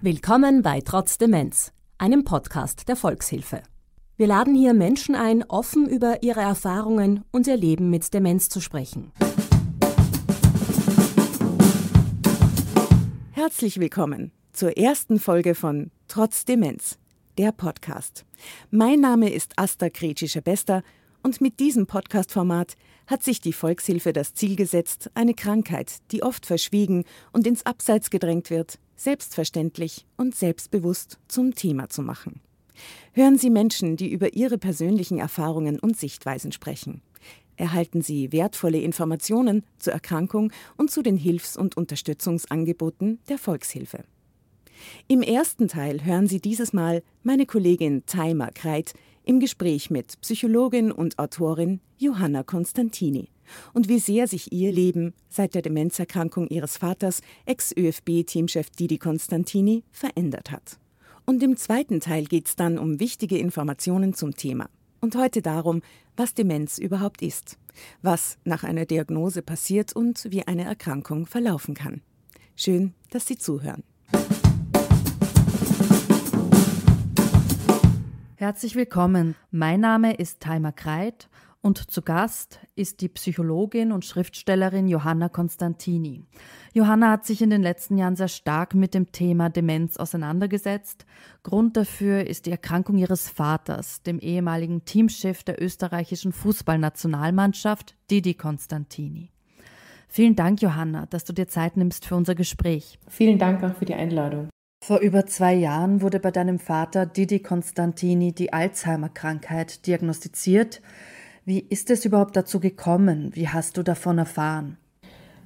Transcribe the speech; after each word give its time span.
Willkommen 0.00 0.62
bei 0.62 0.80
Trotz 0.80 1.18
Demenz, 1.18 1.72
einem 1.98 2.22
Podcast 2.22 2.88
der 2.88 2.94
Volkshilfe. 2.94 3.64
Wir 4.16 4.28
laden 4.28 4.54
hier 4.54 4.72
Menschen 4.72 5.16
ein, 5.16 5.42
offen 5.42 5.88
über 5.88 6.22
ihre 6.22 6.38
Erfahrungen 6.38 7.24
und 7.32 7.48
ihr 7.48 7.56
Leben 7.56 7.90
mit 7.90 8.14
Demenz 8.14 8.48
zu 8.48 8.60
sprechen. 8.60 9.10
Herzlich 13.32 13.80
willkommen 13.80 14.30
zur 14.52 14.76
ersten 14.76 15.18
Folge 15.18 15.56
von 15.56 15.90
Trotz 16.06 16.44
Demenz, 16.44 16.96
der 17.36 17.50
Podcast. 17.50 18.24
Mein 18.70 19.00
Name 19.00 19.32
ist 19.32 19.54
Asta 19.56 19.90
Kretscher-Bester 19.90 20.84
und 21.24 21.40
mit 21.40 21.58
diesem 21.58 21.88
Podcast-Format 21.88 22.76
hat 23.08 23.24
sich 23.24 23.40
die 23.40 23.52
Volkshilfe 23.52 24.12
das 24.12 24.32
Ziel 24.32 24.54
gesetzt, 24.54 25.10
eine 25.14 25.34
Krankheit, 25.34 25.96
die 26.12 26.22
oft 26.22 26.46
verschwiegen 26.46 27.02
und 27.32 27.48
ins 27.48 27.66
Abseits 27.66 28.10
gedrängt 28.10 28.50
wird, 28.50 28.78
selbstverständlich 28.98 30.04
und 30.16 30.34
selbstbewusst 30.34 31.18
zum 31.28 31.54
Thema 31.54 31.88
zu 31.88 32.02
machen. 32.02 32.40
Hören 33.12 33.38
Sie 33.38 33.50
Menschen, 33.50 33.96
die 33.96 34.10
über 34.10 34.34
ihre 34.34 34.58
persönlichen 34.58 35.18
Erfahrungen 35.18 35.78
und 35.78 35.96
Sichtweisen 35.96 36.52
sprechen. 36.52 37.00
Erhalten 37.56 38.02
Sie 38.02 38.30
wertvolle 38.32 38.80
Informationen 38.80 39.64
zur 39.78 39.92
Erkrankung 39.92 40.52
und 40.76 40.90
zu 40.90 41.02
den 41.02 41.16
Hilfs- 41.16 41.56
und 41.56 41.76
Unterstützungsangeboten 41.76 43.18
der 43.28 43.38
Volkshilfe. 43.38 44.04
Im 45.08 45.22
ersten 45.22 45.66
Teil 45.66 46.04
hören 46.04 46.28
Sie 46.28 46.40
dieses 46.40 46.72
Mal 46.72 47.02
meine 47.24 47.46
Kollegin 47.46 48.04
Taima 48.06 48.50
Kreit 48.52 48.94
im 49.24 49.40
Gespräch 49.40 49.90
mit 49.90 50.20
Psychologin 50.20 50.92
und 50.92 51.18
Autorin 51.18 51.80
Johanna 51.98 52.44
Constantini 52.44 53.28
und 53.74 53.88
wie 53.88 53.98
sehr 53.98 54.26
sich 54.26 54.52
ihr 54.52 54.72
Leben 54.72 55.14
seit 55.28 55.54
der 55.54 55.62
Demenzerkrankung 55.62 56.48
ihres 56.48 56.76
Vaters, 56.76 57.22
Ex-ÖFB-Teamchef 57.46 58.70
Didi 58.70 58.98
Constantini, 58.98 59.84
verändert 59.90 60.50
hat. 60.50 60.78
Und 61.26 61.42
im 61.42 61.56
zweiten 61.56 62.00
Teil 62.00 62.24
geht 62.24 62.46
es 62.46 62.56
dann 62.56 62.78
um 62.78 63.00
wichtige 63.00 63.38
Informationen 63.38 64.14
zum 64.14 64.34
Thema. 64.34 64.68
Und 65.00 65.14
heute 65.14 65.42
darum, 65.42 65.82
was 66.16 66.34
Demenz 66.34 66.78
überhaupt 66.78 67.22
ist, 67.22 67.58
was 68.02 68.38
nach 68.44 68.64
einer 68.64 68.86
Diagnose 68.86 69.42
passiert 69.42 69.92
und 69.92 70.26
wie 70.30 70.46
eine 70.46 70.64
Erkrankung 70.64 71.26
verlaufen 71.26 71.74
kann. 71.74 72.00
Schön, 72.56 72.94
dass 73.10 73.26
Sie 73.26 73.36
zuhören. 73.36 73.84
Herzlich 78.34 78.74
willkommen. 78.74 79.34
Mein 79.50 79.80
Name 79.80 80.14
ist 80.14 80.40
Taima 80.40 80.72
Kreit 80.72 81.28
und 81.60 81.90
zu 81.90 82.02
Gast 82.02 82.60
ist 82.76 83.00
die 83.00 83.08
Psychologin 83.08 83.92
und 83.92 84.04
Schriftstellerin 84.04 84.86
Johanna 84.86 85.28
Constantini. 85.28 86.24
Johanna 86.72 87.10
hat 87.10 87.26
sich 87.26 87.42
in 87.42 87.50
den 87.50 87.62
letzten 87.62 87.98
Jahren 87.98 88.16
sehr 88.16 88.28
stark 88.28 88.74
mit 88.74 88.94
dem 88.94 89.10
Thema 89.10 89.50
Demenz 89.50 89.96
auseinandergesetzt. 89.96 91.04
Grund 91.42 91.76
dafür 91.76 92.26
ist 92.26 92.46
die 92.46 92.52
Erkrankung 92.52 92.96
ihres 92.96 93.28
Vaters, 93.28 94.02
dem 94.02 94.20
ehemaligen 94.20 94.84
Teamchef 94.84 95.42
der 95.42 95.60
österreichischen 95.60 96.32
Fußballnationalmannschaft, 96.32 97.96
Didi 98.10 98.34
Constantini. 98.34 99.32
Vielen 100.08 100.36
Dank, 100.36 100.62
Johanna, 100.62 101.06
dass 101.06 101.24
du 101.24 101.32
dir 101.32 101.48
Zeit 101.48 101.76
nimmst 101.76 102.06
für 102.06 102.16
unser 102.16 102.34
Gespräch. 102.34 102.98
Vielen 103.08 103.38
Dank 103.38 103.62
auch 103.62 103.74
für 103.74 103.84
die 103.84 103.94
Einladung. 103.94 104.48
Vor 104.82 105.00
über 105.00 105.26
zwei 105.26 105.54
Jahren 105.54 106.00
wurde 106.00 106.20
bei 106.20 106.30
deinem 106.30 106.58
Vater 106.58 107.04
Didi 107.04 107.40
Constantini 107.40 108.32
die 108.32 108.52
Alzheimer-Krankheit 108.52 109.86
diagnostiziert. 109.86 110.80
Wie 111.48 111.60
ist 111.60 111.88
es 111.88 112.04
überhaupt 112.04 112.36
dazu 112.36 112.60
gekommen? 112.60 113.30
Wie 113.32 113.48
hast 113.48 113.78
du 113.78 113.82
davon 113.82 114.18
erfahren? 114.18 114.76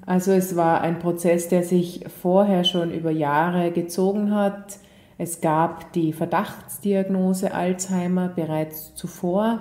Also 0.05 0.33
es 0.33 0.57
war 0.57 0.81
ein 0.81 0.99
Prozess, 0.99 1.47
der 1.47 1.63
sich 1.63 2.05
vorher 2.21 2.65
schon 2.65 2.91
über 2.91 3.13
Jahre 3.13 3.71
gezogen 3.71 4.35
hat. 4.35 4.81
Es 5.17 5.41
gab 5.41 5.93
die 5.93 6.13
Verdachtsdiagnose 6.13 7.55
Alzheimer 7.55 8.27
bereits 8.27 8.97
zuvor. 8.97 9.61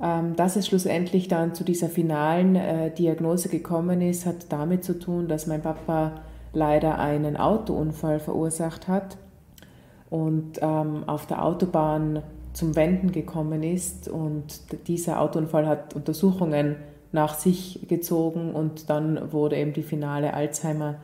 Ähm, 0.00 0.34
dass 0.36 0.56
es 0.56 0.68
schlussendlich 0.68 1.28
dann 1.28 1.52
zu 1.52 1.64
dieser 1.64 1.90
finalen 1.90 2.56
äh, 2.56 2.90
Diagnose 2.90 3.50
gekommen 3.50 4.00
ist, 4.00 4.24
hat 4.24 4.50
damit 4.50 4.84
zu 4.84 4.98
tun, 4.98 5.28
dass 5.28 5.46
mein 5.46 5.60
Papa 5.60 6.12
leider 6.54 6.98
einen 6.98 7.36
Autounfall 7.36 8.20
verursacht 8.20 8.88
hat 8.88 9.18
und 10.08 10.60
ähm, 10.62 11.04
auf 11.06 11.26
der 11.26 11.44
Autobahn 11.44 12.22
zum 12.54 12.76
Wenden 12.76 13.12
gekommen 13.12 13.62
ist. 13.62 14.08
Und 14.08 14.62
dieser 14.88 15.20
Autounfall 15.20 15.66
hat 15.66 15.94
Untersuchungen 15.94 16.76
nach 17.12 17.34
sich 17.34 17.86
gezogen 17.88 18.54
und 18.54 18.90
dann 18.90 19.32
wurde 19.32 19.56
eben 19.56 19.72
die 19.72 19.82
finale 19.82 20.34
Alzheimer 20.34 20.96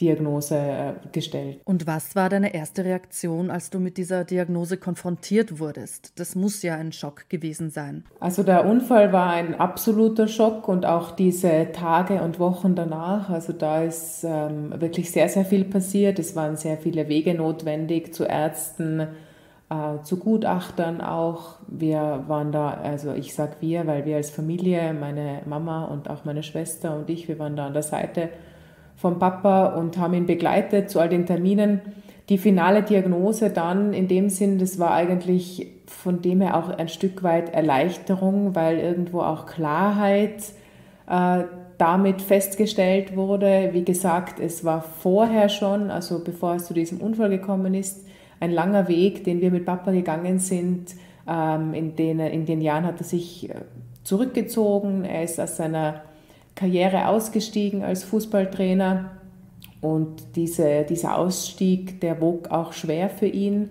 Diagnose 0.00 0.56
äh, 0.56 0.92
gestellt. 1.12 1.60
Und 1.64 1.86
was 1.86 2.14
war 2.14 2.28
deine 2.28 2.54
erste 2.54 2.84
Reaktion, 2.84 3.50
als 3.50 3.70
du 3.70 3.78
mit 3.78 3.96
dieser 3.96 4.24
Diagnose 4.24 4.76
konfrontiert 4.76 5.58
wurdest? 5.58 6.12
Das 6.16 6.34
muss 6.34 6.62
ja 6.62 6.74
ein 6.74 6.92
Schock 6.92 7.28
gewesen 7.28 7.70
sein. 7.70 8.04
Also 8.20 8.42
der 8.42 8.66
Unfall 8.66 9.12
war 9.12 9.30
ein 9.30 9.54
absoluter 9.54 10.28
Schock 10.28 10.68
und 10.68 10.84
auch 10.84 11.12
diese 11.12 11.72
Tage 11.72 12.20
und 12.20 12.38
Wochen 12.38 12.74
danach. 12.74 13.30
Also 13.30 13.52
da 13.52 13.82
ist 13.82 14.22
ähm, 14.24 14.74
wirklich 14.78 15.10
sehr, 15.10 15.28
sehr 15.28 15.46
viel 15.46 15.64
passiert. 15.64 16.18
Es 16.18 16.36
waren 16.36 16.56
sehr 16.56 16.76
viele 16.76 17.08
Wege 17.08 17.34
notwendig 17.34 18.14
zu 18.14 18.24
Ärzten, 18.24 19.08
äh, 19.70 20.02
zu 20.02 20.18
Gutachtern 20.18 21.00
auch. 21.00 21.56
Wir 21.66 22.24
waren 22.28 22.52
da, 22.52 22.70
also 22.70 23.12
ich 23.12 23.34
sag 23.34 23.60
wir, 23.60 23.86
weil 23.86 24.04
wir 24.04 24.16
als 24.16 24.30
Familie, 24.30 24.94
meine 24.94 25.42
Mama 25.46 25.84
und 25.84 26.08
auch 26.08 26.24
meine 26.24 26.42
Schwester 26.42 26.96
und 26.96 27.10
ich, 27.10 27.28
wir 27.28 27.38
waren 27.38 27.56
da 27.56 27.66
an 27.66 27.72
der 27.72 27.82
Seite 27.82 28.28
vom 28.96 29.18
Papa 29.18 29.74
und 29.74 29.98
haben 29.98 30.14
ihn 30.14 30.26
begleitet 30.26 30.90
zu 30.90 31.00
all 31.00 31.08
den 31.08 31.26
Terminen. 31.26 31.80
Die 32.28 32.38
finale 32.38 32.82
Diagnose 32.82 33.50
dann 33.50 33.92
in 33.92 34.08
dem 34.08 34.30
Sinn, 34.30 34.58
das 34.58 34.78
war 34.78 34.92
eigentlich 34.92 35.68
von 35.86 36.22
dem 36.22 36.40
her 36.40 36.56
auch 36.56 36.68
ein 36.68 36.88
Stück 36.88 37.22
weit 37.22 37.54
Erleichterung, 37.54 38.54
weil 38.54 38.78
irgendwo 38.78 39.20
auch 39.20 39.46
Klarheit 39.46 40.42
äh, 41.08 41.44
damit 41.78 42.22
festgestellt 42.22 43.16
wurde. 43.16 43.70
Wie 43.72 43.84
gesagt, 43.84 44.40
es 44.40 44.64
war 44.64 44.82
vorher 44.82 45.48
schon, 45.48 45.90
also 45.90 46.22
bevor 46.24 46.54
es 46.54 46.66
zu 46.66 46.74
diesem 46.74 47.00
Unfall 47.00 47.30
gekommen 47.30 47.74
ist, 47.74 48.05
ein 48.40 48.50
langer 48.50 48.88
Weg, 48.88 49.24
den 49.24 49.40
wir 49.40 49.50
mit 49.50 49.64
Papa 49.64 49.90
gegangen 49.90 50.38
sind. 50.38 50.94
Ähm, 51.28 51.74
in, 51.74 51.96
den, 51.96 52.20
in 52.20 52.46
den 52.46 52.60
Jahren 52.60 52.84
hat 52.84 53.00
er 53.00 53.04
sich 53.04 53.50
äh, 53.50 53.54
zurückgezogen. 54.04 55.04
Er 55.04 55.24
ist 55.24 55.40
aus 55.40 55.56
seiner 55.56 56.02
Karriere 56.54 57.08
ausgestiegen 57.08 57.82
als 57.82 58.04
Fußballtrainer. 58.04 59.10
Und 59.80 60.36
diese, 60.36 60.84
dieser 60.84 61.18
Ausstieg, 61.18 62.00
der 62.00 62.20
wog 62.20 62.50
auch 62.50 62.72
schwer 62.72 63.08
für 63.08 63.26
ihn, 63.26 63.70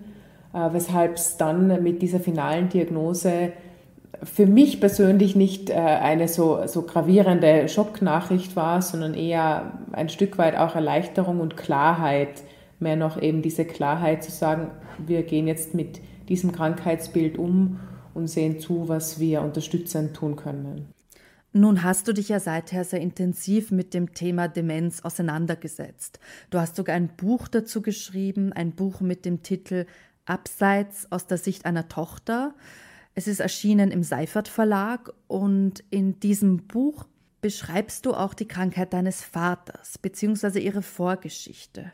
äh, 0.54 0.72
weshalb 0.72 1.16
es 1.16 1.36
dann 1.36 1.82
mit 1.82 2.02
dieser 2.02 2.20
finalen 2.20 2.68
Diagnose 2.68 3.52
für 4.22 4.46
mich 4.46 4.80
persönlich 4.80 5.36
nicht 5.36 5.70
äh, 5.70 5.74
eine 5.74 6.28
so, 6.28 6.66
so 6.66 6.82
gravierende 6.82 7.68
Schocknachricht 7.68 8.56
war, 8.56 8.82
sondern 8.82 9.14
eher 9.14 9.72
ein 9.92 10.08
Stück 10.08 10.38
weit 10.38 10.56
auch 10.56 10.74
Erleichterung 10.74 11.40
und 11.40 11.56
Klarheit 11.56 12.42
mehr 12.80 12.96
noch 12.96 13.20
eben 13.20 13.42
diese 13.42 13.64
Klarheit 13.64 14.22
zu 14.22 14.30
sagen, 14.30 14.70
wir 14.98 15.22
gehen 15.22 15.46
jetzt 15.46 15.74
mit 15.74 16.00
diesem 16.28 16.52
Krankheitsbild 16.52 17.38
um 17.38 17.80
und 18.14 18.28
sehen 18.28 18.58
zu, 18.60 18.88
was 18.88 19.20
wir 19.20 19.42
unterstützend 19.42 20.14
tun 20.14 20.36
können. 20.36 20.88
Nun 21.52 21.82
hast 21.82 22.06
du 22.06 22.12
dich 22.12 22.28
ja 22.28 22.38
seither 22.38 22.84
sehr 22.84 23.00
intensiv 23.00 23.70
mit 23.70 23.94
dem 23.94 24.12
Thema 24.12 24.46
Demenz 24.46 25.00
auseinandergesetzt. 25.00 26.20
Du 26.50 26.58
hast 26.58 26.76
sogar 26.76 26.96
ein 26.96 27.08
Buch 27.16 27.48
dazu 27.48 27.80
geschrieben, 27.80 28.52
ein 28.52 28.72
Buch 28.72 29.00
mit 29.00 29.24
dem 29.24 29.42
Titel 29.42 29.86
Abseits 30.26 31.10
aus 31.10 31.26
der 31.26 31.38
Sicht 31.38 31.64
einer 31.64 31.88
Tochter. 31.88 32.54
Es 33.14 33.26
ist 33.26 33.40
erschienen 33.40 33.90
im 33.90 34.02
Seifert 34.02 34.48
Verlag 34.48 35.14
und 35.28 35.82
in 35.88 36.20
diesem 36.20 36.66
Buch 36.66 37.06
beschreibst 37.40 38.04
du 38.04 38.12
auch 38.12 38.34
die 38.34 38.48
Krankheit 38.48 38.92
deines 38.92 39.22
Vaters 39.22 39.96
bzw. 39.96 40.58
ihre 40.58 40.82
Vorgeschichte. 40.82 41.92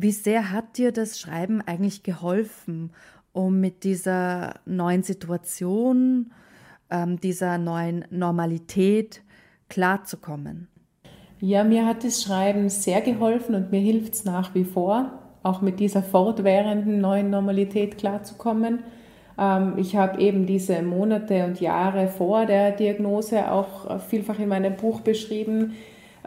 Wie 0.00 0.12
sehr 0.12 0.52
hat 0.52 0.78
dir 0.78 0.92
das 0.92 1.18
Schreiben 1.18 1.60
eigentlich 1.60 2.04
geholfen, 2.04 2.92
um 3.32 3.58
mit 3.58 3.82
dieser 3.82 4.54
neuen 4.64 5.02
Situation, 5.02 6.30
ähm, 6.88 7.18
dieser 7.18 7.58
neuen 7.58 8.04
Normalität 8.08 9.22
klarzukommen? 9.68 10.68
Ja, 11.40 11.64
mir 11.64 11.84
hat 11.84 12.04
das 12.04 12.22
Schreiben 12.22 12.68
sehr 12.68 13.00
geholfen 13.00 13.56
und 13.56 13.72
mir 13.72 13.80
hilft 13.80 14.14
es 14.14 14.24
nach 14.24 14.54
wie 14.54 14.62
vor, 14.62 15.18
auch 15.42 15.62
mit 15.62 15.80
dieser 15.80 16.04
fortwährenden 16.04 17.00
neuen 17.00 17.30
Normalität 17.30 17.98
klarzukommen. 17.98 18.84
Ähm, 19.36 19.78
ich 19.78 19.96
habe 19.96 20.20
eben 20.20 20.46
diese 20.46 20.80
Monate 20.82 21.44
und 21.44 21.60
Jahre 21.60 22.06
vor 22.06 22.46
der 22.46 22.70
Diagnose 22.70 23.50
auch 23.50 24.00
vielfach 24.02 24.38
in 24.38 24.48
meinem 24.48 24.76
Buch 24.76 25.00
beschrieben, 25.00 25.74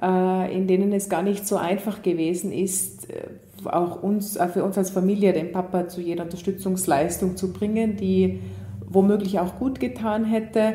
äh, 0.01 0.53
in 0.53 0.68
denen 0.68 0.91
es 0.91 1.07
gar 1.07 1.23
nicht 1.23 1.47
so 1.47 1.56
einfach 1.56 2.01
gewesen 2.01 2.51
ist, 2.51 3.09
äh, 3.09 3.29
auch 3.65 4.01
uns, 4.01 4.35
äh, 4.35 4.47
für 4.47 4.63
uns 4.63 4.77
als 4.77 4.89
Familie 4.89 5.33
den 5.33 5.51
Papa 5.51 5.87
zu 5.87 6.01
jeder 6.01 6.23
Unterstützungsleistung 6.23 7.37
zu 7.37 7.53
bringen, 7.53 7.97
die 7.97 8.41
womöglich 8.87 9.39
auch 9.39 9.57
gut 9.57 9.79
getan 9.79 10.25
hätte. 10.25 10.73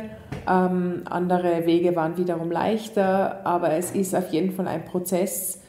Ähm, 0.49 1.03
andere 1.05 1.67
Wege 1.67 1.97
waren 1.97 2.17
wiederum 2.17 2.51
leichter, 2.51 3.45
aber 3.47 3.73
es 3.73 3.91
ist 3.91 4.15
auf 4.15 4.33
jeden 4.33 4.53
Fall 4.53 4.69
ein 4.69 4.85
Prozess, 4.85 5.61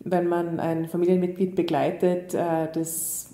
wenn 0.00 0.28
man 0.28 0.60
ein 0.60 0.88
Familienmitglied 0.88 1.56
begleitet, 1.56 2.34
äh, 2.34 2.68
das 2.72 3.30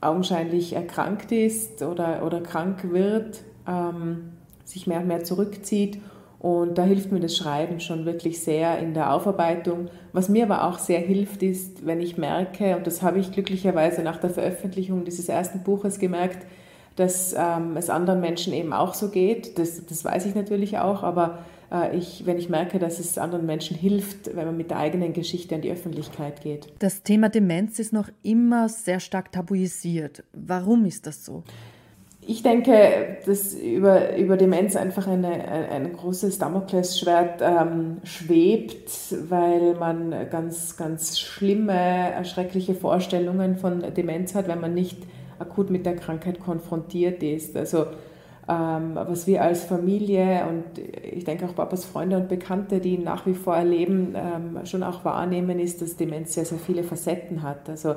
augenscheinlich 0.00 0.74
erkrankt 0.74 1.32
ist 1.32 1.82
oder, 1.82 2.24
oder 2.24 2.40
krank 2.40 2.90
wird, 2.90 3.42
ähm, 3.66 4.32
sich 4.64 4.86
mehr 4.86 5.00
und 5.00 5.08
mehr 5.08 5.24
zurückzieht. 5.24 5.98
Und 6.40 6.78
da 6.78 6.84
hilft 6.84 7.12
mir 7.12 7.20
das 7.20 7.36
Schreiben 7.36 7.80
schon 7.80 8.06
wirklich 8.06 8.40
sehr 8.40 8.78
in 8.78 8.94
der 8.94 9.12
Aufarbeitung. 9.12 9.88
Was 10.14 10.30
mir 10.30 10.44
aber 10.44 10.64
auch 10.64 10.78
sehr 10.78 10.98
hilft, 10.98 11.42
ist, 11.42 11.86
wenn 11.86 12.00
ich 12.00 12.16
merke, 12.16 12.76
und 12.76 12.86
das 12.86 13.02
habe 13.02 13.18
ich 13.18 13.30
glücklicherweise 13.30 14.02
nach 14.02 14.16
der 14.16 14.30
Veröffentlichung 14.30 15.04
dieses 15.04 15.28
ersten 15.28 15.60
Buches 15.60 15.98
gemerkt, 15.98 16.46
dass 16.96 17.34
ähm, 17.36 17.76
es 17.76 17.90
anderen 17.90 18.20
Menschen 18.20 18.54
eben 18.54 18.72
auch 18.72 18.94
so 18.94 19.10
geht. 19.10 19.58
Das, 19.58 19.84
das 19.84 20.02
weiß 20.02 20.24
ich 20.24 20.34
natürlich 20.34 20.78
auch, 20.78 21.02
aber 21.02 21.40
äh, 21.70 21.94
ich, 21.96 22.24
wenn 22.24 22.38
ich 22.38 22.48
merke, 22.48 22.78
dass 22.78 22.98
es 22.98 23.18
anderen 23.18 23.44
Menschen 23.44 23.76
hilft, 23.76 24.34
wenn 24.34 24.46
man 24.46 24.56
mit 24.56 24.70
der 24.70 24.78
eigenen 24.78 25.12
Geschichte 25.12 25.54
an 25.54 25.60
die 25.60 25.70
Öffentlichkeit 25.70 26.40
geht. 26.40 26.72
Das 26.78 27.02
Thema 27.02 27.28
Demenz 27.28 27.78
ist 27.78 27.92
noch 27.92 28.08
immer 28.22 28.70
sehr 28.70 29.00
stark 29.00 29.30
tabuisiert. 29.30 30.24
Warum 30.32 30.86
ist 30.86 31.06
das 31.06 31.24
so? 31.24 31.44
Ich 32.26 32.42
denke, 32.42 33.18
dass 33.24 33.54
über, 33.54 34.16
über 34.16 34.36
Demenz 34.36 34.76
einfach 34.76 35.06
eine, 35.06 35.28
ein, 35.28 35.70
ein 35.70 35.92
großes 35.94 36.38
Damoklesschwert 36.38 37.40
ähm, 37.40 37.96
schwebt, 38.04 38.90
weil 39.28 39.74
man 39.74 40.14
ganz, 40.30 40.76
ganz 40.76 41.18
schlimme, 41.18 41.72
erschreckliche 41.72 42.74
Vorstellungen 42.74 43.56
von 43.56 43.82
Demenz 43.94 44.34
hat, 44.34 44.48
wenn 44.48 44.60
man 44.60 44.74
nicht 44.74 44.98
akut 45.38 45.70
mit 45.70 45.86
der 45.86 45.96
Krankheit 45.96 46.40
konfrontiert 46.40 47.22
ist. 47.22 47.56
Also 47.56 47.86
ähm, 48.48 48.92
was 48.94 49.26
wir 49.26 49.42
als 49.42 49.64
Familie 49.64 50.44
und 50.48 50.64
ich 51.02 51.24
denke 51.24 51.46
auch 51.46 51.54
Papas 51.54 51.84
Freunde 51.84 52.16
und 52.16 52.28
Bekannte, 52.28 52.80
die 52.80 52.94
ihn 52.94 53.04
nach 53.04 53.24
wie 53.26 53.34
vor 53.34 53.56
erleben, 53.56 54.14
ähm, 54.14 54.66
schon 54.66 54.82
auch 54.82 55.04
wahrnehmen, 55.04 55.58
ist, 55.58 55.80
dass 55.80 55.96
Demenz 55.96 56.34
sehr, 56.34 56.44
sehr 56.44 56.58
viele 56.58 56.82
Facetten 56.82 57.42
hat. 57.42 57.68
Also 57.68 57.94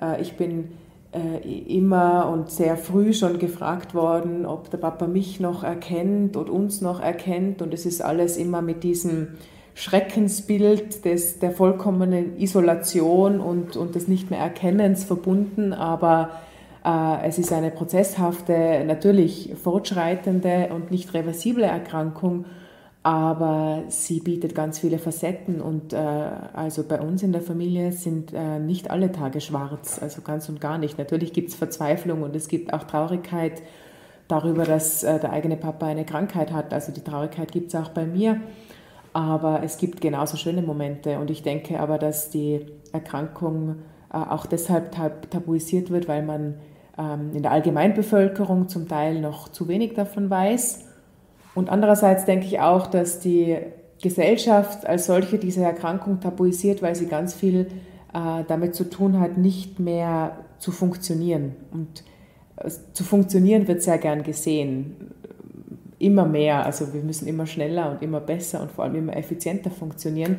äh, 0.00 0.20
ich 0.22 0.36
bin 0.36 0.72
immer 1.12 2.30
und 2.32 2.50
sehr 2.50 2.76
früh 2.76 3.12
schon 3.12 3.38
gefragt 3.38 3.94
worden, 3.94 4.46
ob 4.46 4.70
der 4.70 4.78
Papa 4.78 5.06
mich 5.08 5.40
noch 5.40 5.64
erkennt 5.64 6.36
und 6.36 6.48
uns 6.48 6.80
noch 6.80 7.00
erkennt. 7.00 7.62
Und 7.62 7.74
es 7.74 7.84
ist 7.84 8.00
alles 8.00 8.36
immer 8.36 8.62
mit 8.62 8.84
diesem 8.84 9.28
Schreckensbild 9.74 11.04
des, 11.04 11.38
der 11.38 11.52
vollkommenen 11.52 12.38
Isolation 12.38 13.40
und, 13.40 13.76
und 13.76 13.94
des 13.94 14.08
Nicht 14.08 14.30
mehr 14.30 14.40
Erkennens 14.40 15.04
verbunden, 15.04 15.72
aber 15.72 16.30
äh, 16.84 17.26
es 17.26 17.38
ist 17.38 17.52
eine 17.52 17.70
prozesshafte, 17.70 18.84
natürlich 18.86 19.54
fortschreitende 19.62 20.68
und 20.74 20.90
nicht 20.90 21.14
reversible 21.14 21.64
Erkrankung, 21.64 22.44
aber 23.02 23.84
sie 23.88 24.20
bietet 24.20 24.54
ganz 24.54 24.78
viele 24.78 24.98
Facetten 24.98 25.60
und 25.60 25.92
äh, 25.92 25.96
also 25.96 26.82
bei 26.82 27.00
uns 27.00 27.22
in 27.22 27.32
der 27.32 27.40
Familie 27.40 27.92
sind 27.92 28.32
äh, 28.34 28.58
nicht 28.58 28.90
alle 28.90 29.10
Tage 29.10 29.40
schwarz, 29.40 29.98
also 30.02 30.20
ganz 30.20 30.48
und 30.48 30.60
gar 30.60 30.78
nicht. 30.78 30.98
Natürlich 30.98 31.32
gibt 31.32 31.48
es 31.48 31.54
Verzweiflung 31.54 32.22
und 32.22 32.36
es 32.36 32.48
gibt 32.48 32.74
auch 32.74 32.84
Traurigkeit 32.84 33.62
darüber, 34.28 34.64
dass 34.64 35.00
der 35.00 35.32
eigene 35.32 35.56
Papa 35.56 35.86
eine 35.86 36.04
Krankheit 36.04 36.52
hat. 36.52 36.72
Also 36.72 36.92
die 36.92 37.00
Traurigkeit 37.00 37.50
gibt 37.50 37.74
es 37.74 37.80
auch 37.80 37.88
bei 37.88 38.06
mir, 38.06 38.40
aber 39.12 39.62
es 39.64 39.76
gibt 39.76 40.00
genauso 40.00 40.36
schöne 40.36 40.62
Momente 40.62 41.18
und 41.18 41.30
ich 41.30 41.42
denke 41.42 41.80
aber, 41.80 41.98
dass 41.98 42.30
die 42.30 42.64
Erkrankung 42.92 43.82
auch 44.08 44.46
deshalb 44.46 44.92
tabuisiert 45.30 45.90
wird, 45.90 46.06
weil 46.06 46.22
man 46.22 46.60
ähm, 47.00 47.30
in 47.34 47.42
der 47.42 47.52
Allgemeinbevölkerung 47.52 48.68
zum 48.68 48.88
Teil 48.88 49.20
noch 49.20 49.48
zu 49.48 49.68
wenig 49.68 49.94
davon 49.94 50.30
weiß. 50.30 50.84
Und 51.54 51.68
andererseits 51.68 52.24
denke 52.24 52.46
ich 52.46 52.60
auch, 52.60 52.86
dass 52.86 53.20
die 53.20 53.58
Gesellschaft 54.02 54.86
als 54.86 55.06
solche 55.06 55.38
diese 55.38 55.62
Erkrankung 55.62 56.20
tabuisiert, 56.20 56.82
weil 56.82 56.94
sie 56.94 57.06
ganz 57.06 57.34
viel 57.34 57.66
äh, 58.14 58.44
damit 58.46 58.74
zu 58.74 58.88
tun 58.88 59.20
hat, 59.20 59.36
nicht 59.36 59.78
mehr 59.78 60.38
zu 60.58 60.72
funktionieren. 60.72 61.56
Und 61.70 62.04
äh, 62.56 62.70
zu 62.92 63.04
funktionieren 63.04 63.68
wird 63.68 63.82
sehr 63.82 63.98
gern 63.98 64.22
gesehen. 64.22 65.12
Immer 65.98 66.24
mehr, 66.24 66.64
also 66.64 66.94
wir 66.94 67.02
müssen 67.02 67.28
immer 67.28 67.46
schneller 67.46 67.90
und 67.90 68.02
immer 68.02 68.20
besser 68.20 68.62
und 68.62 68.72
vor 68.72 68.84
allem 68.84 68.96
immer 68.96 69.16
effizienter 69.16 69.70
funktionieren. 69.70 70.38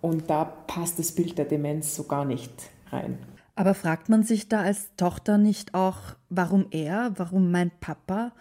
Und 0.00 0.30
da 0.30 0.44
passt 0.44 0.98
das 0.98 1.12
Bild 1.12 1.36
der 1.36 1.44
Demenz 1.44 1.94
so 1.94 2.04
gar 2.04 2.24
nicht 2.24 2.52
rein. 2.90 3.18
Aber 3.56 3.74
fragt 3.74 4.08
man 4.08 4.22
sich 4.22 4.48
da 4.48 4.62
als 4.62 4.94
Tochter 4.96 5.38
nicht 5.38 5.74
auch, 5.74 5.98
warum 6.28 6.66
er, 6.70 7.12
warum 7.16 7.52
mein 7.52 7.70
Papa, 7.80 8.32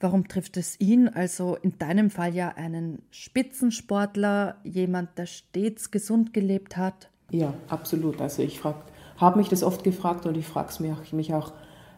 warum 0.00 0.26
trifft 0.26 0.56
es 0.56 0.80
ihn? 0.80 1.08
Also 1.08 1.56
in 1.62 1.78
deinem 1.78 2.10
Fall 2.10 2.34
ja 2.34 2.48
einen 2.48 3.02
Spitzensportler, 3.10 4.56
jemand, 4.64 5.16
der 5.18 5.26
stets 5.26 5.90
gesund 5.90 6.32
gelebt 6.32 6.76
hat. 6.76 7.10
Ja, 7.30 7.54
absolut. 7.68 8.20
Also 8.20 8.42
ich 8.42 8.60
habe 8.64 9.38
mich 9.38 9.48
das 9.48 9.62
oft 9.62 9.84
gefragt 9.84 10.26
und 10.26 10.36
ich 10.36 10.46
frage 10.46 10.70
es 10.70 10.80
mich, 10.80 11.12
mich 11.12 11.34
auch 11.34 11.52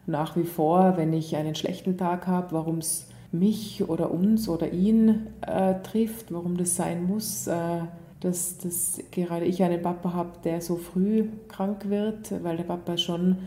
nach 0.05 0.35
wie 0.35 0.43
vor, 0.43 0.97
wenn 0.97 1.13
ich 1.13 1.35
einen 1.35 1.55
schlechten 1.55 1.97
Tag 1.97 2.27
habe, 2.27 2.51
warum 2.51 2.79
es 2.79 3.07
mich 3.31 3.87
oder 3.87 4.11
uns 4.11 4.47
oder 4.47 4.71
ihn 4.71 5.27
äh, 5.41 5.75
trifft, 5.81 6.31
warum 6.31 6.57
das 6.57 6.75
sein 6.75 7.05
muss. 7.05 7.47
Äh, 7.47 7.81
dass, 8.23 8.57
dass 8.57 9.01
gerade 9.11 9.45
ich 9.45 9.63
einen 9.63 9.81
Papa 9.81 10.13
habe, 10.13 10.31
der 10.43 10.61
so 10.61 10.77
früh 10.77 11.27
krank 11.49 11.89
wird, 11.89 12.43
weil 12.43 12.55
der 12.55 12.63
Papa 12.63 12.97
schon, 12.97 13.37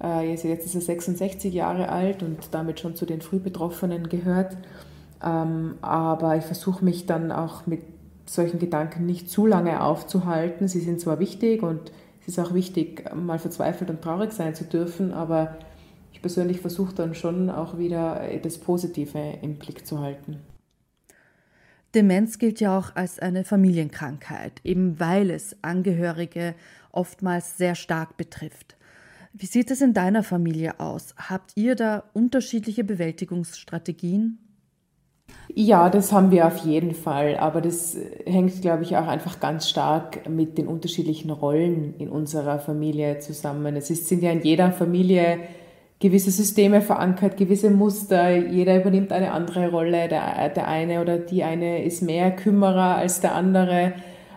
jetzt 0.00 0.44
ist 0.44 0.74
er 0.74 0.80
66 0.80 1.52
Jahre 1.52 1.88
alt 1.88 2.22
und 2.22 2.48
damit 2.52 2.80
schon 2.80 2.94
zu 2.94 3.04
den 3.04 3.20
Frühbetroffenen 3.20 4.08
gehört. 4.08 4.56
Ähm, 5.24 5.74
aber 5.80 6.36
ich 6.36 6.44
versuche 6.44 6.84
mich 6.84 7.06
dann 7.06 7.32
auch 7.32 7.66
mit 7.66 7.82
solchen 8.26 8.58
Gedanken 8.58 9.06
nicht 9.06 9.30
zu 9.30 9.46
lange 9.46 9.82
aufzuhalten. 9.82 10.68
Sie 10.68 10.80
sind 10.80 11.00
zwar 11.00 11.18
wichtig 11.18 11.62
und 11.62 11.92
es 12.20 12.28
ist 12.28 12.38
auch 12.38 12.54
wichtig, 12.54 13.10
mal 13.14 13.38
verzweifelt 13.38 13.90
und 13.90 14.02
traurig 14.02 14.32
sein 14.32 14.54
zu 14.54 14.64
dürfen, 14.64 15.12
aber 15.12 15.56
ich 16.12 16.20
persönlich 16.20 16.60
versuche 16.60 16.94
dann 16.94 17.14
schon 17.14 17.48
auch 17.50 17.78
wieder 17.78 18.22
das 18.42 18.58
Positive 18.58 19.18
im 19.42 19.56
Blick 19.56 19.86
zu 19.86 20.00
halten. 20.00 20.38
Demenz 21.94 22.38
gilt 22.38 22.60
ja 22.60 22.78
auch 22.78 22.94
als 22.96 23.18
eine 23.18 23.44
Familienkrankheit, 23.44 24.60
eben 24.62 25.00
weil 25.00 25.30
es 25.30 25.56
Angehörige 25.62 26.54
oftmals 26.92 27.56
sehr 27.56 27.74
stark 27.74 28.16
betrifft. 28.16 28.76
Wie 29.40 29.46
sieht 29.46 29.70
es 29.70 29.80
in 29.80 29.94
deiner 29.94 30.24
Familie 30.24 30.80
aus? 30.80 31.14
Habt 31.16 31.52
ihr 31.54 31.76
da 31.76 32.02
unterschiedliche 32.12 32.82
Bewältigungsstrategien? 32.82 34.38
Ja, 35.54 35.90
das 35.90 36.12
haben 36.12 36.32
wir 36.32 36.48
auf 36.48 36.58
jeden 36.58 36.92
Fall, 36.92 37.36
aber 37.36 37.60
das 37.60 37.96
hängt, 38.26 38.60
glaube 38.62 38.82
ich, 38.82 38.96
auch 38.96 39.06
einfach 39.06 39.38
ganz 39.38 39.68
stark 39.68 40.28
mit 40.28 40.58
den 40.58 40.66
unterschiedlichen 40.66 41.30
Rollen 41.30 41.94
in 41.98 42.08
unserer 42.08 42.58
Familie 42.58 43.20
zusammen. 43.20 43.76
Es 43.76 43.90
ist, 43.90 44.08
sind 44.08 44.24
ja 44.24 44.32
in 44.32 44.42
jeder 44.42 44.72
Familie 44.72 45.38
gewisse 46.00 46.32
Systeme 46.32 46.80
verankert, 46.80 47.36
gewisse 47.36 47.70
Muster. 47.70 48.34
Jeder 48.34 48.80
übernimmt 48.80 49.12
eine 49.12 49.30
andere 49.30 49.70
Rolle. 49.70 50.08
Der, 50.08 50.48
der 50.48 50.66
eine 50.66 51.00
oder 51.00 51.16
die 51.16 51.44
eine 51.44 51.84
ist 51.84 52.02
mehr 52.02 52.32
Kümmerer 52.32 52.96
als 52.96 53.20
der 53.20 53.36
andere. 53.36 53.92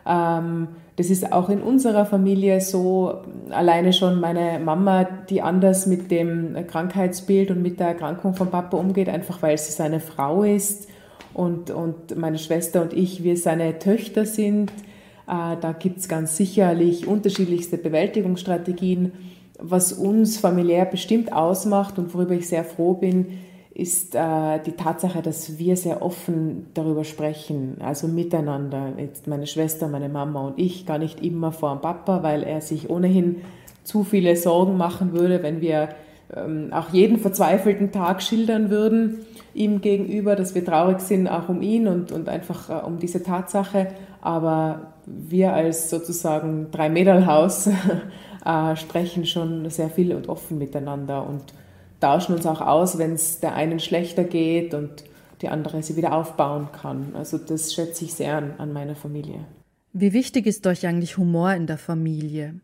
Ähm, 0.05 0.67
das 0.97 1.09
ist 1.09 1.31
auch 1.31 1.49
in 1.49 1.61
unserer 1.61 2.05
Familie 2.05 2.59
so. 2.59 3.21
Alleine 3.49 3.93
schon 3.93 4.19
meine 4.19 4.59
Mama, 4.59 5.07
die 5.29 5.41
anders 5.41 5.87
mit 5.87 6.11
dem 6.11 6.55
Krankheitsbild 6.67 7.51
und 7.51 7.61
mit 7.61 7.79
der 7.79 7.87
Erkrankung 7.87 8.33
von 8.33 8.51
Papa 8.51 8.77
umgeht, 8.77 9.07
einfach 9.07 9.41
weil 9.41 9.57
sie 9.57 9.71
seine 9.71 9.99
Frau 9.99 10.43
ist. 10.43 10.89
Und, 11.33 11.71
und 11.71 12.17
meine 12.17 12.37
Schwester 12.37 12.81
und 12.81 12.91
ich, 12.91 13.23
wir 13.23 13.37
seine 13.37 13.79
Töchter 13.79 14.25
sind. 14.25 14.69
Äh, 15.27 15.55
da 15.61 15.73
gibt 15.77 15.99
es 15.99 16.09
ganz 16.09 16.35
sicherlich 16.35 17.07
unterschiedlichste 17.07 17.77
Bewältigungsstrategien. 17.77 19.13
Was 19.59 19.93
uns 19.93 20.37
familiär 20.39 20.85
bestimmt 20.85 21.31
ausmacht 21.31 21.99
und 21.99 22.13
worüber 22.13 22.33
ich 22.33 22.49
sehr 22.49 22.65
froh 22.65 22.95
bin, 22.95 23.39
ist 23.81 24.15
äh, 24.15 24.59
die 24.65 24.73
Tatsache, 24.73 25.21
dass 25.21 25.57
wir 25.57 25.75
sehr 25.75 26.01
offen 26.01 26.67
darüber 26.73 27.03
sprechen, 27.03 27.77
also 27.79 28.07
miteinander. 28.07 28.93
Jetzt 28.97 29.27
meine 29.27 29.47
Schwester, 29.47 29.87
meine 29.87 30.09
Mama 30.09 30.41
und 30.47 30.59
ich, 30.59 30.85
gar 30.85 30.97
nicht 30.97 31.23
immer 31.23 31.51
vor 31.51 31.73
dem 31.73 31.81
Papa, 31.81 32.23
weil 32.23 32.43
er 32.43 32.61
sich 32.61 32.89
ohnehin 32.89 33.37
zu 33.83 34.03
viele 34.03 34.35
Sorgen 34.35 34.77
machen 34.77 35.13
würde, 35.13 35.43
wenn 35.43 35.61
wir 35.61 35.89
ähm, 36.35 36.69
auch 36.71 36.89
jeden 36.93 37.17
verzweifelten 37.17 37.91
Tag 37.91 38.21
schildern 38.21 38.69
würden 38.69 39.25
ihm 39.53 39.81
gegenüber, 39.81 40.35
dass 40.35 40.55
wir 40.55 40.63
traurig 40.63 40.99
sind, 40.99 41.27
auch 41.27 41.49
um 41.49 41.61
ihn 41.61 41.87
und, 41.87 42.11
und 42.11 42.29
einfach 42.29 42.69
äh, 42.69 42.85
um 42.85 42.99
diese 42.99 43.23
Tatsache. 43.23 43.87
Aber 44.21 44.93
wir 45.05 45.53
als 45.53 45.89
sozusagen 45.89 46.67
Drei-Mädel-Haus 46.71 47.67
äh, 48.45 48.75
sprechen 48.75 49.25
schon 49.25 49.69
sehr 49.69 49.89
viel 49.89 50.13
und 50.15 50.29
offen 50.29 50.57
miteinander 50.57 51.27
und 51.27 51.41
tauschen 52.01 52.35
uns 52.35 52.45
auch 52.45 52.59
aus, 52.59 52.97
wenn 52.97 53.13
es 53.13 53.39
der 53.39 53.55
einen 53.55 53.79
schlechter 53.79 54.25
geht 54.25 54.73
und 54.73 55.05
die 55.41 55.47
andere 55.49 55.81
sie 55.81 55.95
wieder 55.95 56.13
aufbauen 56.13 56.69
kann. 56.73 57.13
Also 57.15 57.37
das 57.37 57.73
schätze 57.73 58.05
ich 58.05 58.13
sehr 58.13 58.37
an, 58.37 58.53
an 58.57 58.73
meiner 58.73 58.95
Familie. 58.95 59.45
Wie 59.93 60.13
wichtig 60.13 60.45
ist 60.45 60.67
euch 60.67 60.85
eigentlich 60.85 61.17
Humor 61.17 61.53
in 61.53 61.67
der 61.67 61.77
Familie? 61.77 62.55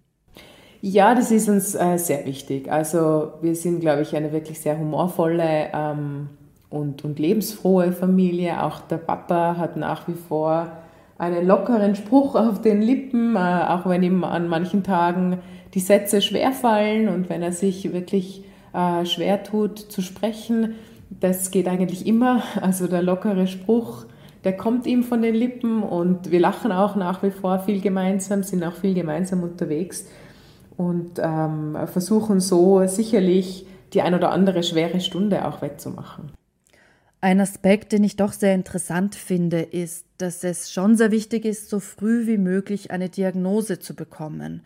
Ja, 0.82 1.16
das 1.16 1.32
ist 1.32 1.50
uns 1.50 1.76
äh, 1.76 1.98
sehr 1.98 2.26
wichtig. 2.26 2.72
Also 2.72 3.34
wir 3.42 3.56
sind, 3.56 3.80
glaube 3.80 4.04
ich, 4.04 4.16
eine 4.16 4.32
wirklich 4.32 4.60
sehr 4.60 4.78
humorvolle 4.78 5.70
ähm, 5.74 6.30
und, 6.70 7.04
und 7.04 7.20
lebensfrohe 7.20 7.92
Familie. 7.92 8.64
Auch 8.64 8.82
der 8.82 8.98
Papa 8.98 9.58
hat 9.58 9.76
nach 9.76 10.08
wie 10.08 10.14
vor 10.14 10.72
einen 11.18 11.48
lockeren 11.48 11.96
Spruch 11.96 12.36
auf 12.36 12.62
den 12.62 12.82
Lippen, 12.82 13.36
äh, 13.36 13.40
auch 13.40 13.88
wenn 13.88 14.04
ihm 14.04 14.24
an 14.24 14.48
manchen 14.48 14.84
Tagen 14.84 15.40
die 15.74 15.80
Sätze 15.80 16.22
schwerfallen 16.22 17.10
und 17.10 17.28
wenn 17.28 17.42
er 17.42 17.52
sich 17.52 17.92
wirklich 17.92 18.44
äh, 18.78 19.06
schwer 19.06 19.44
tut 19.44 19.80
zu 19.80 20.02
sprechen. 20.02 20.76
Das 21.10 21.52
geht 21.52 21.68
eigentlich 21.68 22.06
immer. 22.06 22.44
Also 22.62 22.88
der 22.88 23.02
lockere 23.02 23.48
Spruch, 23.48 24.06
der 24.44 24.56
kommt 24.56 24.86
ihm 24.86 25.04
von 25.04 25.22
den 25.22 25.36
Lippen 25.36 25.82
und 25.82 26.32
wir 26.32 26.40
lachen 26.40 26.72
auch 26.72 26.96
nach 26.96 27.24
wie 27.24 27.32
vor 27.32 27.60
viel 27.60 27.82
gemeinsam, 27.82 28.44
sind 28.44 28.64
auch 28.64 28.76
viel 28.76 28.94
gemeinsam 28.94 29.42
unterwegs 29.42 30.06
und 30.78 31.20
ähm, 31.20 31.76
versuchen 31.88 32.40
so 32.40 32.86
sicherlich 32.86 33.66
die 33.94 34.02
ein 34.02 34.14
oder 34.14 34.32
andere 34.32 34.64
schwere 34.64 35.00
Stunde 35.00 35.48
auch 35.48 35.62
wegzumachen. 35.62 36.32
Ein 37.28 37.42
Aspekt, 37.42 37.92
den 37.92 38.06
ich 38.06 38.16
doch 38.16 38.32
sehr 38.32 38.56
interessant 38.56 39.14
finde, 39.14 39.60
ist, 39.60 40.06
dass 40.18 40.46
es 40.46 40.72
schon 40.72 40.96
sehr 40.96 41.12
wichtig 41.12 41.44
ist, 41.44 41.70
so 41.70 41.82
früh 41.82 42.26
wie 42.26 42.38
möglich 42.38 42.90
eine 42.92 43.10
Diagnose 43.10 43.80
zu 43.80 43.98
bekommen. 43.98 44.62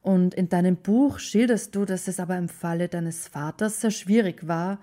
Und 0.00 0.32
in 0.32 0.48
deinem 0.48 0.76
Buch 0.76 1.18
schilderst 1.18 1.74
du, 1.74 1.84
dass 1.84 2.08
es 2.08 2.18
aber 2.18 2.38
im 2.38 2.48
Falle 2.48 2.88
deines 2.88 3.28
Vaters 3.28 3.82
sehr 3.82 3.90
schwierig 3.90 4.48
war, 4.48 4.78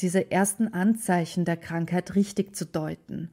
diese 0.00 0.30
ersten 0.30 0.72
Anzeichen 0.72 1.44
der 1.44 1.56
Krankheit 1.56 2.14
richtig 2.14 2.54
zu 2.54 2.64
deuten. 2.64 3.30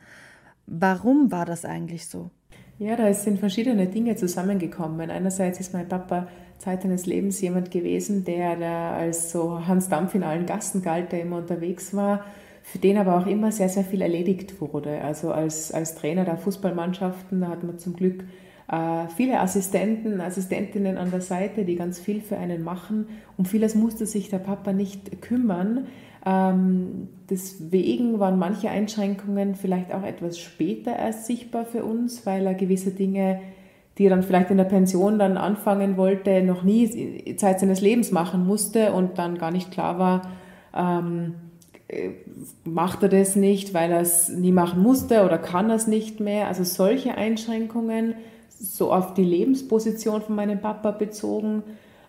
Warum 0.66 1.32
war 1.32 1.46
das 1.46 1.66
eigentlich 1.66 2.08
so? 2.08 2.32
Ja, 2.80 2.96
da 2.96 3.14
sind 3.14 3.38
verschiedene 3.40 3.86
Dinge 3.86 4.16
zusammengekommen. 4.16 5.12
Einerseits 5.12 5.60
ist 5.60 5.72
mein 5.72 5.88
Papa 5.88 6.30
Zeit 6.58 6.82
seines 6.82 7.06
Lebens 7.06 7.40
jemand 7.42 7.70
gewesen, 7.70 8.26
der 8.26 8.56
da 8.56 8.98
als 8.98 9.32
so 9.32 9.68
Hans 9.68 9.88
Dampf 9.88 10.16
in 10.16 10.24
allen 10.24 10.48
Gassen 10.48 10.82
galt, 10.82 11.12
der 11.12 11.22
immer 11.22 11.38
unterwegs 11.38 11.94
war 11.94 12.26
für 12.66 12.80
den 12.80 12.98
aber 12.98 13.16
auch 13.16 13.28
immer 13.28 13.52
sehr, 13.52 13.70
sehr 13.70 13.84
viel 13.84 14.02
erledigt 14.02 14.60
wurde. 14.60 15.00
Also 15.02 15.32
als, 15.32 15.72
als 15.72 15.94
Trainer 15.94 16.26
der 16.26 16.36
Fußballmannschaften, 16.36 17.42
da 17.42 17.50
hat 17.50 17.64
man 17.64 17.78
zum 17.78 17.96
Glück 17.96 18.24
äh, 18.68 19.08
viele 19.16 19.40
Assistenten, 19.40 20.20
Assistentinnen 20.20 20.98
an 20.98 21.12
der 21.12 21.22
Seite, 21.22 21.64
die 21.64 21.76
ganz 21.76 22.00
viel 22.00 22.22
für 22.22 22.38
einen 22.38 22.64
machen. 22.64 23.08
Um 23.38 23.46
vieles 23.46 23.76
musste 23.76 24.08
sich 24.08 24.30
der 24.30 24.40
Papa 24.40 24.74
nicht 24.74 25.22
kümmern. 25.22 25.86
Ähm, 26.26 27.08
deswegen 27.30 28.20
waren 28.20 28.40
manche 28.40 28.72
Einschränkungen 28.72 29.54
vielleicht 29.54 29.94
auch 29.94 30.04
etwas 30.04 30.40
später 30.40 30.96
erst 30.98 31.28
sichtbar 31.28 31.66
für 31.66 31.86
uns, 31.86 32.26
weil 32.26 32.48
er 32.48 32.56
gewisse 32.56 32.90
Dinge, 32.90 33.42
die 34.00 34.08
er 34.08 34.10
dann 34.10 34.24
vielleicht 34.24 34.50
in 34.50 34.58
der 34.58 34.64
Pension 34.64 35.20
dann 35.20 35.38
anfangen 35.38 35.98
wollte, 35.98 36.42
noch 36.42 36.64
nie 36.64 37.36
Zeit 37.36 37.60
seines 37.60 37.82
Lebens 37.82 38.12
machen 38.12 38.48
musste 38.48 38.92
und 38.92 39.20
dann 39.20 39.38
gar 39.38 39.52
nicht 39.52 39.70
klar 39.70 40.00
war, 40.00 40.22
ähm, 40.76 41.36
äh, 41.36 41.45
macht 42.64 43.04
er 43.04 43.10
das 43.10 43.36
nicht, 43.36 43.74
weil 43.74 43.92
er 43.92 44.02
es 44.02 44.30
nie 44.30 44.52
machen 44.52 44.82
musste 44.82 45.24
oder 45.24 45.38
kann 45.38 45.70
er 45.70 45.76
es 45.76 45.88
nicht 45.88 46.20
mehr. 46.20 46.48
Also 46.48 46.64
solche 46.64 47.16
Einschränkungen, 47.16 48.16
so 48.50 48.92
auf 48.92 49.14
die 49.14 49.24
Lebensposition 49.24 50.22
von 50.22 50.36
meinem 50.36 50.60
Papa 50.60 50.92
bezogen. 50.92 51.64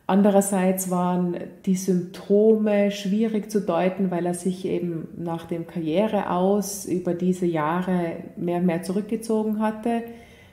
Andererseits 0.07 0.91
waren 0.91 1.37
die 1.67 1.75
Symptome 1.75 2.93
schwierig 2.93 3.51
zu 3.51 3.61
deuten, 3.61 4.11
weil 4.11 4.25
er 4.25 4.35
sich 4.35 4.65
eben 4.65 5.09
nach 5.17 5.47
dem 5.47 5.67
Karriere 5.67 6.31
aus 6.31 6.87
über 6.87 7.13
diese 7.13 7.47
Jahre 7.47 8.13
mehr 8.37 8.59
und 8.59 8.67
mehr 8.67 8.83
zurückgezogen 8.85 9.61
hatte. 9.61 10.05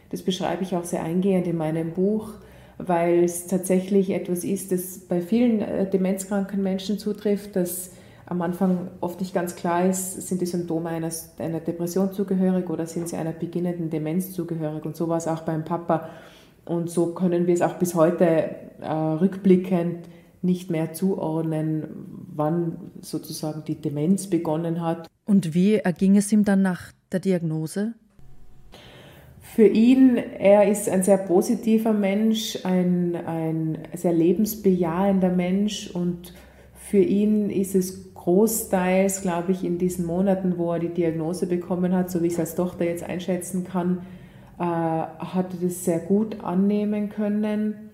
Das 0.10 0.24
beschreibe 0.24 0.64
ich 0.64 0.76
auch 0.76 0.84
sehr 0.84 1.04
eingehend 1.04 1.48
in 1.48 1.58
meinem 1.58 1.92
Buch, 1.92 2.34
weil 2.80 3.24
es 3.24 3.46
tatsächlich 3.46 4.10
etwas 4.10 4.44
ist, 4.44 4.72
das 4.72 5.00
bei 5.00 5.22
vielen 5.22 5.62
äh, 5.62 5.90
demenzkranken 5.90 6.62
Menschen 6.64 6.98
zutrifft, 6.98 7.56
dass 7.56 7.92
am 8.26 8.42
Anfang 8.42 8.90
oft 9.02 9.20
nicht 9.20 9.34
ganz 9.34 9.56
klar 9.56 9.86
ist, 9.86 10.28
sind 10.28 10.42
die 10.42 10.46
Symptome 10.46 10.90
einer, 10.90 11.10
einer 11.40 11.60
Depression 11.60 12.14
zugehörig 12.14 12.70
oder 12.70 12.86
sind 12.86 13.10
sie 13.10 13.18
einer 13.18 13.32
beginnenden 13.32 13.90
Demenz 13.90 14.32
zugehörig. 14.32 14.86
Und 14.86 14.96
so 14.96 15.10
war 15.10 15.18
es 15.18 15.28
auch 15.28 15.42
beim 15.42 15.66
Papa. 15.66 16.10
Und 16.66 16.90
so 16.90 17.08
können 17.08 17.48
wir 17.48 17.54
es 17.54 17.62
auch 17.62 17.76
bis 17.76 17.96
heute 17.96 18.26
äh, 18.82 18.92
rückblickend 18.92 20.08
nicht 20.42 20.70
mehr 20.70 20.94
zuordnen, 20.94 21.88
wann 22.36 22.92
sozusagen 23.02 23.64
die 23.66 23.76
Demenz 23.76 24.28
begonnen 24.28 24.82
hat. 24.82 25.08
Und 25.26 25.54
wie 25.54 25.76
erging 25.76 26.18
es 26.18 26.32
ihm 26.32 26.44
dann 26.44 26.62
nach 26.62 26.92
der 27.12 27.20
Diagnose? 27.20 27.94
Für 29.40 29.68
ihn, 29.68 30.18
er 30.18 30.70
ist 30.70 30.90
ein 30.90 31.04
sehr 31.04 31.18
positiver 31.18 31.94
Mensch, 31.94 32.58
ein, 32.64 33.16
ein 33.16 33.78
sehr 33.94 34.14
lebensbejahender 34.14 35.30
Mensch 35.30 35.92
und 35.92 36.34
für 36.74 37.02
ihn 37.02 37.50
ist 37.50 37.76
es 37.76 38.13
großteils, 38.24 39.22
glaube 39.22 39.52
ich, 39.52 39.66
in 39.66 39.78
diesen 39.78 40.06
Monaten, 40.06 40.58
wo 40.58 40.72
er 40.72 40.80
die 40.80 40.94
Diagnose 40.94 41.46
bekommen 41.46 41.94
hat, 41.94 42.10
so 42.10 42.22
wie 42.22 42.28
ich 42.28 42.34
es 42.34 42.40
als 42.40 42.56
Tochter 42.56 42.86
jetzt 42.86 43.04
einschätzen 43.04 43.66
kann, 43.66 44.06
äh, 44.60 44.64
hat 44.64 45.54
er 45.54 45.60
das 45.62 45.84
sehr 45.84 46.00
gut 46.00 46.42
annehmen 46.42 47.10
können. 47.10 47.92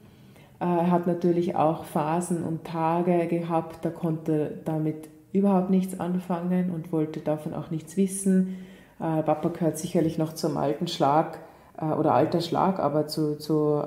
Äh, 0.59 0.65
er 0.65 0.91
hat 0.91 1.07
natürlich 1.07 1.55
auch 1.55 1.83
Phasen 1.83 2.43
und 2.43 2.63
Tage 2.63 3.25
gehabt, 3.25 3.83
da 3.83 3.89
konnte 3.89 4.59
damit 4.65 5.09
überhaupt 5.33 5.71
nichts 5.71 5.99
anfangen 5.99 6.69
und 6.69 6.91
wollte 6.91 7.21
davon 7.21 7.55
auch 7.55 7.71
nichts 7.71 7.97
wissen. 7.97 8.57
Äh, 8.99 9.23
Papa 9.23 9.49
gehört 9.49 9.79
sicherlich 9.79 10.19
noch 10.19 10.33
zum 10.33 10.57
alten 10.57 10.87
Schlag 10.87 11.39
äh, 11.81 11.85
oder 11.85 12.13
alter 12.13 12.41
Schlag, 12.41 12.77
aber 12.77 13.07
zu, 13.07 13.39
zu 13.39 13.81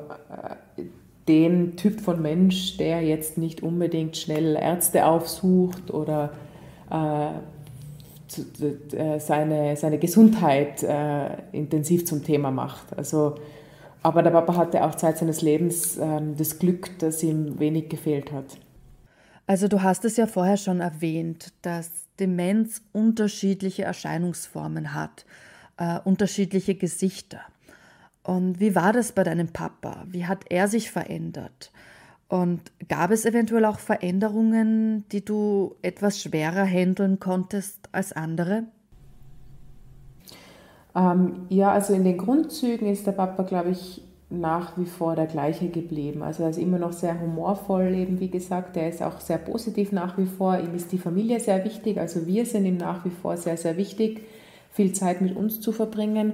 äh, 0.77 0.83
den 1.29 1.77
Typ 1.77 2.01
von 2.01 2.21
Mensch, 2.21 2.77
der 2.77 3.03
jetzt 3.03 3.39
nicht 3.39 3.63
unbedingt 3.63 4.17
schnell 4.17 4.57
Ärzte 4.57 5.07
aufsucht 5.07 5.93
oder 5.93 6.31
äh, 6.91 7.29
äh, 8.97 9.19
seine, 9.21 9.77
seine 9.77 9.99
Gesundheit 9.99 10.83
äh, 10.83 11.37
intensiv 11.53 12.07
zum 12.07 12.25
Thema 12.25 12.51
macht. 12.51 12.97
Also, 12.97 13.37
aber 14.03 14.23
der 14.23 14.31
Papa 14.31 14.57
hatte 14.57 14.85
auch 14.85 14.95
Zeit 14.95 15.19
seines 15.19 15.43
Lebens 15.43 15.97
äh, 15.99 16.21
das 16.37 16.59
Glück, 16.59 16.99
dass 16.99 17.23
ihm 17.23 17.59
wenig 17.59 17.89
gefehlt 17.89 18.33
hat. 18.33 18.59
Also 19.47 19.69
du 19.69 19.83
hast 19.83 20.05
es 20.05 20.17
ja 20.17 20.27
vorher 20.27 20.57
schon 20.57 20.81
erwähnt, 20.81 21.53
dass 21.63 21.91
Demenz 22.19 22.83
unterschiedliche 22.93 23.83
Erscheinungsformen 23.83 24.95
hat, 24.95 25.25
äh, 25.77 25.99
unterschiedliche 26.05 26.75
Gesichter. 26.75 27.41
Und 28.25 28.61
wie 28.61 28.75
war 28.75 28.93
das 28.93 29.13
bei 29.13 29.25
deinem 29.25 29.49
Papa? 29.49 30.05
Wie 30.09 30.27
hat 30.27 30.45
er 30.49 30.69
sich 30.69 30.91
verändert? 30.91 31.73
Und 32.29 32.61
gab 32.89 33.11
es 33.11 33.27
eventuell 33.27 33.65
auch 33.65 33.79
Veränderungen, 33.79 35.05
die 35.13 35.25
du 35.25 35.75
etwas 35.83 36.21
schwerer 36.21 36.65
handeln 36.65 37.21
konntest 37.21 37.89
als 37.93 38.13
andere? 38.13 38.65
Ähm, 40.95 41.47
ja, 41.49 41.73
also 41.73 41.93
in 41.93 42.05
den 42.05 42.17
Grundzügen 42.17 42.89
ist 42.89 43.07
der 43.07 43.13
Papa, 43.13 43.43
glaube 43.43 43.71
ich, 43.71 44.03
nach 44.31 44.79
wie 44.79 44.87
vor 44.87 45.15
der 45.15 45.27
gleiche 45.27 45.69
geblieben. 45.69 46.23
Also 46.23 46.45
er 46.45 46.51
ist 46.51 46.59
immer 46.59 46.79
noch 46.79 46.93
sehr 46.93 47.21
humorvoll, 47.21 47.95
eben 47.95 48.19
wie 48.19 48.31
gesagt. 48.31 48.77
Er 48.77 48.89
ist 48.89 49.03
auch 49.03 49.21
sehr 49.21 49.39
positiv 49.39 49.93
nach 49.93 50.17
wie 50.17 50.27
vor. 50.27 50.59
Ihm 50.59 50.75
ist 50.75 50.91
die 50.91 50.99
Familie 50.99 51.39
sehr 51.39 51.65
wichtig. 51.65 51.99
Also 51.99 52.27
wir 52.27 52.47
sind 52.47 52.65
ihm 52.65 52.79
nach 52.79 53.05
wie 53.05 53.11
vor 53.11 53.37
sehr, 53.37 53.59
sehr 53.59 53.77
wichtig, 53.77 54.23
viel 54.71 54.93
Zeit 54.95 55.21
mit 55.21 55.37
uns 55.37 55.61
zu 55.61 55.71
verbringen. 55.71 56.33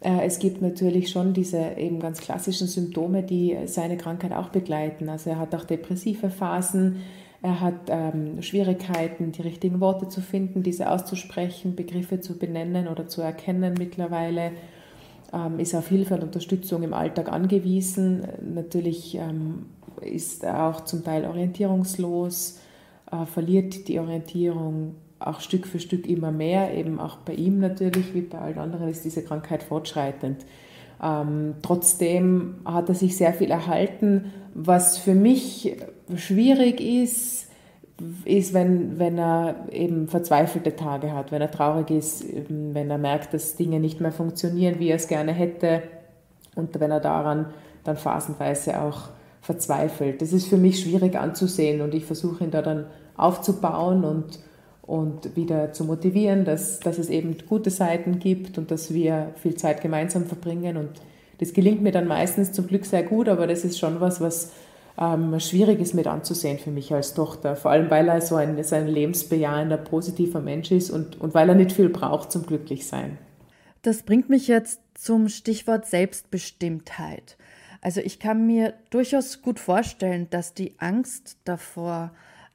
Äh, 0.00 0.26
es 0.26 0.38
gibt 0.38 0.62
natürlich 0.62 1.10
schon 1.10 1.32
diese 1.32 1.76
eben 1.76 2.00
ganz 2.00 2.20
klassischen 2.20 2.66
Symptome, 2.66 3.22
die 3.22 3.56
seine 3.66 3.96
Krankheit 3.96 4.32
auch 4.32 4.48
begleiten. 4.48 5.08
Also 5.08 5.30
er 5.30 5.38
hat 5.38 5.54
auch 5.54 5.64
depressive 5.64 6.30
Phasen, 6.30 6.96
er 7.42 7.60
hat 7.60 7.88
ähm, 7.88 8.42
Schwierigkeiten, 8.42 9.32
die 9.32 9.42
richtigen 9.42 9.80
Worte 9.80 10.08
zu 10.08 10.20
finden, 10.20 10.62
diese 10.62 10.90
auszusprechen, 10.90 11.74
Begriffe 11.74 12.20
zu 12.20 12.38
benennen 12.38 12.86
oder 12.86 13.08
zu 13.08 13.22
erkennen 13.22 13.74
mittlerweile, 13.78 14.52
ähm, 15.32 15.58
ist 15.58 15.74
auf 15.74 15.88
Hilfe 15.88 16.14
und 16.14 16.22
Unterstützung 16.22 16.82
im 16.82 16.92
Alltag 16.92 17.32
angewiesen. 17.32 18.24
Natürlich 18.54 19.14
ähm, 19.14 19.66
ist 20.02 20.44
er 20.44 20.66
auch 20.66 20.82
zum 20.82 21.02
Teil 21.02 21.24
orientierungslos, 21.24 22.58
äh, 23.10 23.24
verliert 23.24 23.88
die 23.88 23.98
Orientierung, 23.98 24.96
auch 25.20 25.40
Stück 25.40 25.66
für 25.66 25.78
Stück 25.78 26.08
immer 26.08 26.32
mehr, 26.32 26.74
eben 26.74 26.98
auch 26.98 27.18
bei 27.18 27.34
ihm 27.34 27.60
natürlich, 27.60 28.14
wie 28.14 28.22
bei 28.22 28.38
allen 28.38 28.58
anderen 28.58 28.88
ist 28.88 29.04
diese 29.04 29.22
Krankheit 29.22 29.62
fortschreitend. 29.62 30.44
Ähm, 31.02 31.54
trotzdem 31.62 32.56
hat 32.64 32.88
er 32.88 32.94
sich 32.94 33.16
sehr 33.16 33.32
viel 33.32 33.50
erhalten. 33.50 34.32
Was 34.54 34.98
für 34.98 35.14
mich 35.14 35.76
schwierig 36.16 36.80
ist, 36.80 37.48
ist, 38.24 38.54
wenn, 38.54 38.98
wenn 38.98 39.18
er 39.18 39.66
eben 39.70 40.08
verzweifelte 40.08 40.74
Tage 40.74 41.12
hat, 41.12 41.32
wenn 41.32 41.42
er 41.42 41.50
traurig 41.50 41.90
ist, 41.90 42.24
wenn 42.48 42.90
er 42.90 42.98
merkt, 42.98 43.34
dass 43.34 43.56
Dinge 43.56 43.78
nicht 43.78 44.00
mehr 44.00 44.12
funktionieren, 44.12 44.78
wie 44.78 44.88
er 44.88 44.96
es 44.96 45.06
gerne 45.06 45.32
hätte 45.32 45.82
und 46.54 46.80
wenn 46.80 46.90
er 46.90 47.00
daran 47.00 47.46
dann 47.84 47.96
phasenweise 47.96 48.80
auch 48.80 49.10
verzweifelt. 49.42 50.22
Das 50.22 50.32
ist 50.32 50.48
für 50.48 50.56
mich 50.56 50.80
schwierig 50.80 51.18
anzusehen 51.18 51.82
und 51.82 51.94
ich 51.94 52.04
versuche 52.04 52.44
ihn 52.44 52.50
da 52.50 52.62
dann 52.62 52.86
aufzubauen 53.16 54.04
und 54.04 54.40
und 54.90 55.36
wieder 55.36 55.72
zu 55.72 55.84
motivieren, 55.84 56.44
dass, 56.44 56.80
dass 56.80 56.98
es 56.98 57.10
eben 57.10 57.36
gute 57.48 57.70
Seiten 57.70 58.18
gibt 58.18 58.58
und 58.58 58.72
dass 58.72 58.92
wir 58.92 59.32
viel 59.40 59.54
Zeit 59.54 59.82
gemeinsam 59.82 60.26
verbringen. 60.26 60.76
Und 60.76 60.90
das 61.38 61.52
gelingt 61.52 61.80
mir 61.80 61.92
dann 61.92 62.08
meistens 62.08 62.50
zum 62.50 62.66
Glück 62.66 62.84
sehr 62.84 63.04
gut, 63.04 63.28
aber 63.28 63.46
das 63.46 63.64
ist 63.64 63.78
schon 63.78 64.00
was, 64.00 64.20
was 64.20 64.50
ähm, 64.98 65.38
schwierig 65.38 65.78
ist 65.78 65.94
mit 65.94 66.08
anzusehen 66.08 66.58
für 66.58 66.72
mich 66.72 66.92
als 66.92 67.14
Tochter. 67.14 67.54
Vor 67.54 67.70
allem, 67.70 67.88
weil 67.88 68.08
er 68.08 68.20
so 68.20 68.34
ein, 68.34 68.60
so 68.64 68.74
ein 68.74 68.88
lebensbejahender, 68.88 69.76
positiver 69.76 70.40
Mensch 70.40 70.72
ist 70.72 70.90
und, 70.90 71.20
und 71.20 71.34
weil 71.34 71.48
er 71.48 71.54
nicht 71.54 71.70
viel 71.70 71.88
braucht 71.88 72.32
zum 72.32 72.44
Glücklichsein. 72.44 73.16
Das 73.82 74.02
bringt 74.02 74.28
mich 74.28 74.48
jetzt 74.48 74.80
zum 74.94 75.28
Stichwort 75.28 75.86
Selbstbestimmtheit. 75.86 77.36
Also 77.80 78.00
ich 78.00 78.18
kann 78.18 78.44
mir 78.44 78.74
durchaus 78.90 79.40
gut 79.40 79.60
vorstellen, 79.60 80.26
dass 80.30 80.52
die 80.52 80.74
Angst 80.78 81.36
davor, 81.44 82.10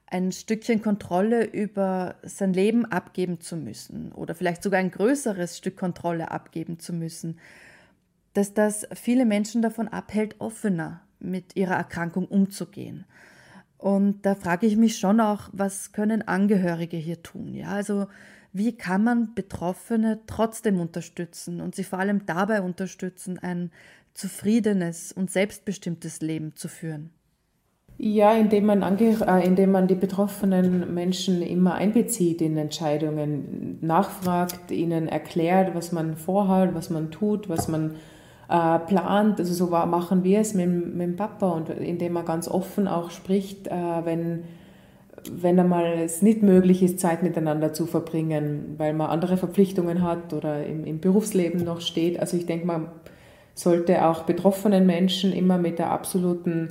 ein 0.06 0.30
Stückchen 0.30 0.82
Kontrolle 0.82 1.44
über 1.44 2.16
sein 2.22 2.52
Leben 2.52 2.84
abgeben 2.86 3.40
zu 3.40 3.56
müssen 3.56 4.12
oder 4.12 4.34
vielleicht 4.34 4.62
sogar 4.62 4.80
ein 4.80 4.90
größeres 4.90 5.58
Stück 5.58 5.76
Kontrolle 5.76 6.30
abgeben 6.30 6.78
zu 6.78 6.92
müssen, 6.92 7.38
dass 8.32 8.54
das 8.54 8.86
viele 8.94 9.24
Menschen 9.24 9.62
davon 9.62 9.88
abhält, 9.88 10.36
offener 10.40 11.00
mit 11.18 11.56
ihrer 11.56 11.74
Erkrankung 11.74 12.26
umzugehen. 12.26 13.04
Und 13.78 14.24
da 14.24 14.34
frage 14.34 14.66
ich 14.66 14.76
mich 14.76 14.98
schon 14.98 15.20
auch, 15.20 15.48
was 15.52 15.92
können 15.92 16.26
Angehörige 16.26 16.96
hier 16.96 17.22
tun? 17.22 17.54
Ja, 17.54 17.68
also 17.70 18.06
wie 18.52 18.76
kann 18.76 19.04
man 19.04 19.34
Betroffene 19.34 20.20
trotzdem 20.26 20.80
unterstützen 20.80 21.60
und 21.60 21.74
sie 21.74 21.84
vor 21.84 21.98
allem 21.98 22.24
dabei 22.26 22.62
unterstützen, 22.62 23.38
ein 23.38 23.70
zufriedenes 24.14 25.12
und 25.12 25.30
selbstbestimmtes 25.30 26.20
Leben 26.20 26.54
zu 26.56 26.68
führen? 26.68 27.10
Ja, 27.98 28.34
indem 28.34 28.66
man, 28.66 28.82
äh, 28.82 29.46
indem 29.46 29.72
man 29.72 29.86
die 29.86 29.94
betroffenen 29.94 30.92
Menschen 30.92 31.40
immer 31.40 31.74
einbezieht 31.76 32.42
in 32.42 32.58
Entscheidungen, 32.58 33.78
nachfragt, 33.80 34.70
ihnen 34.70 35.08
erklärt, 35.08 35.74
was 35.74 35.92
man 35.92 36.16
vorhat, 36.16 36.74
was 36.74 36.90
man 36.90 37.10
tut, 37.10 37.48
was 37.48 37.68
man 37.68 37.94
äh, 38.50 38.78
plant. 38.80 39.40
Also 39.40 39.54
so 39.54 39.66
machen 39.70 40.24
wir 40.24 40.40
es 40.40 40.52
mit, 40.52 40.68
mit 40.68 41.06
dem 41.06 41.16
Papa 41.16 41.48
und 41.48 41.70
indem 41.70 42.12
man 42.12 42.26
ganz 42.26 42.48
offen 42.48 42.86
auch 42.86 43.10
spricht, 43.10 43.66
äh, 43.68 44.04
wenn, 44.04 44.44
wenn 45.32 45.58
einmal 45.58 45.86
es 46.04 46.20
nicht 46.20 46.42
möglich 46.42 46.82
ist, 46.82 47.00
Zeit 47.00 47.22
miteinander 47.22 47.72
zu 47.72 47.86
verbringen, 47.86 48.74
weil 48.76 48.92
man 48.92 49.08
andere 49.08 49.38
Verpflichtungen 49.38 50.02
hat 50.02 50.34
oder 50.34 50.66
im, 50.66 50.84
im 50.84 51.00
Berufsleben 51.00 51.64
noch 51.64 51.80
steht. 51.80 52.20
Also 52.20 52.36
ich 52.36 52.44
denke, 52.44 52.66
man 52.66 52.88
sollte 53.54 54.06
auch 54.06 54.24
betroffenen 54.24 54.84
Menschen 54.84 55.32
immer 55.32 55.56
mit 55.56 55.78
der 55.78 55.90
absoluten 55.90 56.68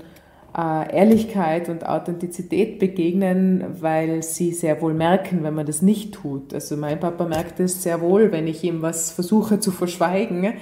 äh, 0.58 0.96
Ehrlichkeit 0.96 1.68
und 1.68 1.86
Authentizität 1.86 2.80
begegnen, 2.80 3.66
weil 3.82 4.24
sie 4.24 4.54
sehr 4.54 4.82
wohl 4.82 4.94
merken, 4.94 5.44
wenn 5.44 5.54
man 5.54 5.66
das 5.66 5.82
nicht 5.82 6.14
tut. 6.14 6.54
Also 6.54 6.78
mein 6.78 7.00
Papa 7.00 7.26
merkt 7.26 7.60
es 7.60 7.84
sehr 7.84 8.00
wohl, 8.00 8.32
wenn 8.32 8.48
ich 8.48 8.64
ihm 8.64 8.82
was 8.82 9.12
versuche 9.12 9.60
zu 9.60 9.72
verschweigen, 9.72 10.54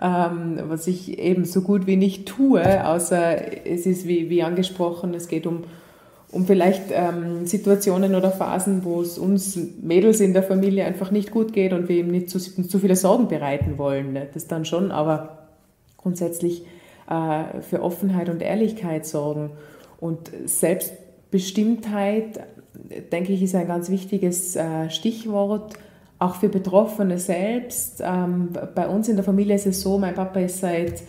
ähm, 0.00 0.60
was 0.68 0.86
ich 0.86 1.18
eben 1.18 1.44
so 1.44 1.62
gut 1.62 1.86
wie 1.88 1.96
nicht 1.96 2.26
tue, 2.26 2.86
außer 2.86 3.66
es 3.66 3.86
ist 3.86 4.06
wie, 4.06 4.30
wie 4.30 4.44
angesprochen, 4.44 5.14
es 5.14 5.26
geht 5.26 5.48
um, 5.48 5.64
um 6.30 6.46
vielleicht 6.46 6.84
ähm, 6.92 7.44
Situationen 7.44 8.14
oder 8.14 8.30
Phasen, 8.30 8.84
wo 8.84 9.02
es 9.02 9.18
uns 9.18 9.58
Mädels 9.82 10.20
in 10.20 10.32
der 10.32 10.44
Familie 10.44 10.84
einfach 10.84 11.10
nicht 11.10 11.32
gut 11.32 11.52
geht 11.52 11.72
und 11.72 11.88
wir 11.88 11.96
ihm 11.96 12.08
nicht 12.08 12.30
zu, 12.30 12.38
zu 12.38 12.78
viele 12.78 12.94
Sorgen 12.94 13.26
bereiten 13.26 13.78
wollen. 13.78 14.12
Ne? 14.12 14.28
Das 14.32 14.46
dann 14.46 14.64
schon, 14.64 14.92
aber 14.92 15.48
grundsätzlich 15.96 16.64
äh, 17.10 17.60
für 17.60 17.82
Offenheit 17.82 18.28
und 18.28 18.40
Ehrlichkeit 18.40 19.04
sorgen. 19.04 19.50
Und 20.00 20.30
Selbstbestimmtheit, 20.44 22.40
denke 23.12 23.32
ich, 23.32 23.42
ist 23.42 23.54
ein 23.54 23.66
ganz 23.66 23.90
wichtiges 23.90 24.56
äh, 24.56 24.88
Stichwort, 24.88 25.74
auch 26.18 26.36
für 26.36 26.48
Betroffene 26.48 27.18
selbst. 27.18 28.02
Ähm, 28.04 28.50
bei 28.74 28.88
uns 28.88 29.08
in 29.08 29.16
der 29.16 29.24
Familie 29.24 29.56
ist 29.56 29.66
es 29.66 29.82
so, 29.82 29.98
mein 29.98 30.14
Papa 30.14 30.40
ist 30.40 30.60
seit 30.60 31.02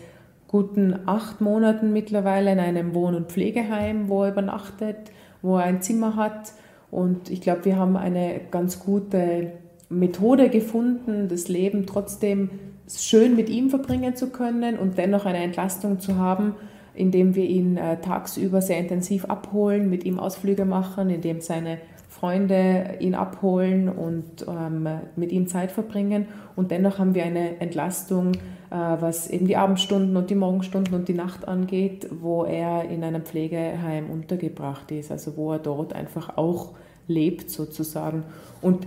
guten 0.47 0.99
acht 1.05 1.39
Monaten 1.39 1.93
mittlerweile 1.93 2.51
in 2.51 2.59
einem 2.59 2.93
Wohn- 2.93 3.15
und 3.15 3.31
Pflegeheim, 3.31 4.09
wo 4.09 4.23
er 4.23 4.31
übernachtet, 4.31 4.97
wo 5.41 5.57
er 5.57 5.63
ein 5.63 5.81
Zimmer 5.81 6.15
hat. 6.17 6.53
Und 6.89 7.29
ich 7.29 7.39
glaube, 7.41 7.65
wir 7.65 7.77
haben 7.77 7.95
eine 7.95 8.41
ganz 8.51 8.79
gute 8.79 9.53
Methode 9.89 10.49
gefunden, 10.49 11.27
das 11.29 11.47
Leben 11.47 11.85
trotzdem 11.85 12.49
schön 12.97 13.35
mit 13.35 13.49
ihm 13.49 13.69
verbringen 13.69 14.15
zu 14.15 14.29
können 14.29 14.77
und 14.77 14.97
dennoch 14.97 15.25
eine 15.25 15.39
Entlastung 15.39 15.99
zu 15.99 16.17
haben, 16.17 16.55
indem 16.93 17.35
wir 17.35 17.45
ihn 17.45 17.77
äh, 17.77 18.01
tagsüber 18.01 18.61
sehr 18.61 18.79
intensiv 18.79 19.25
abholen, 19.25 19.89
mit 19.89 20.03
ihm 20.03 20.19
Ausflüge 20.19 20.65
machen, 20.65 21.09
indem 21.09 21.41
seine 21.41 21.77
Freunde 22.09 22.97
ihn 22.99 23.15
abholen 23.15 23.87
und 23.87 24.45
ähm, 24.47 24.87
mit 25.15 25.31
ihm 25.31 25.47
Zeit 25.47 25.71
verbringen. 25.71 26.27
Und 26.55 26.69
dennoch 26.69 26.99
haben 26.99 27.15
wir 27.15 27.23
eine 27.23 27.59
Entlastung, 27.61 28.33
äh, 28.33 28.75
was 28.75 29.29
eben 29.29 29.47
die 29.47 29.55
Abendstunden 29.55 30.17
und 30.17 30.29
die 30.29 30.35
Morgenstunden 30.35 30.93
und 30.93 31.07
die 31.07 31.13
Nacht 31.13 31.47
angeht, 31.47 32.07
wo 32.21 32.43
er 32.43 32.89
in 32.89 33.03
einem 33.03 33.23
Pflegeheim 33.23 34.09
untergebracht 34.09 34.91
ist, 34.91 35.11
also 35.11 35.37
wo 35.37 35.53
er 35.53 35.59
dort 35.59 35.93
einfach 35.93 36.37
auch 36.37 36.73
lebt 37.07 37.49
sozusagen. 37.49 38.23
Und 38.61 38.85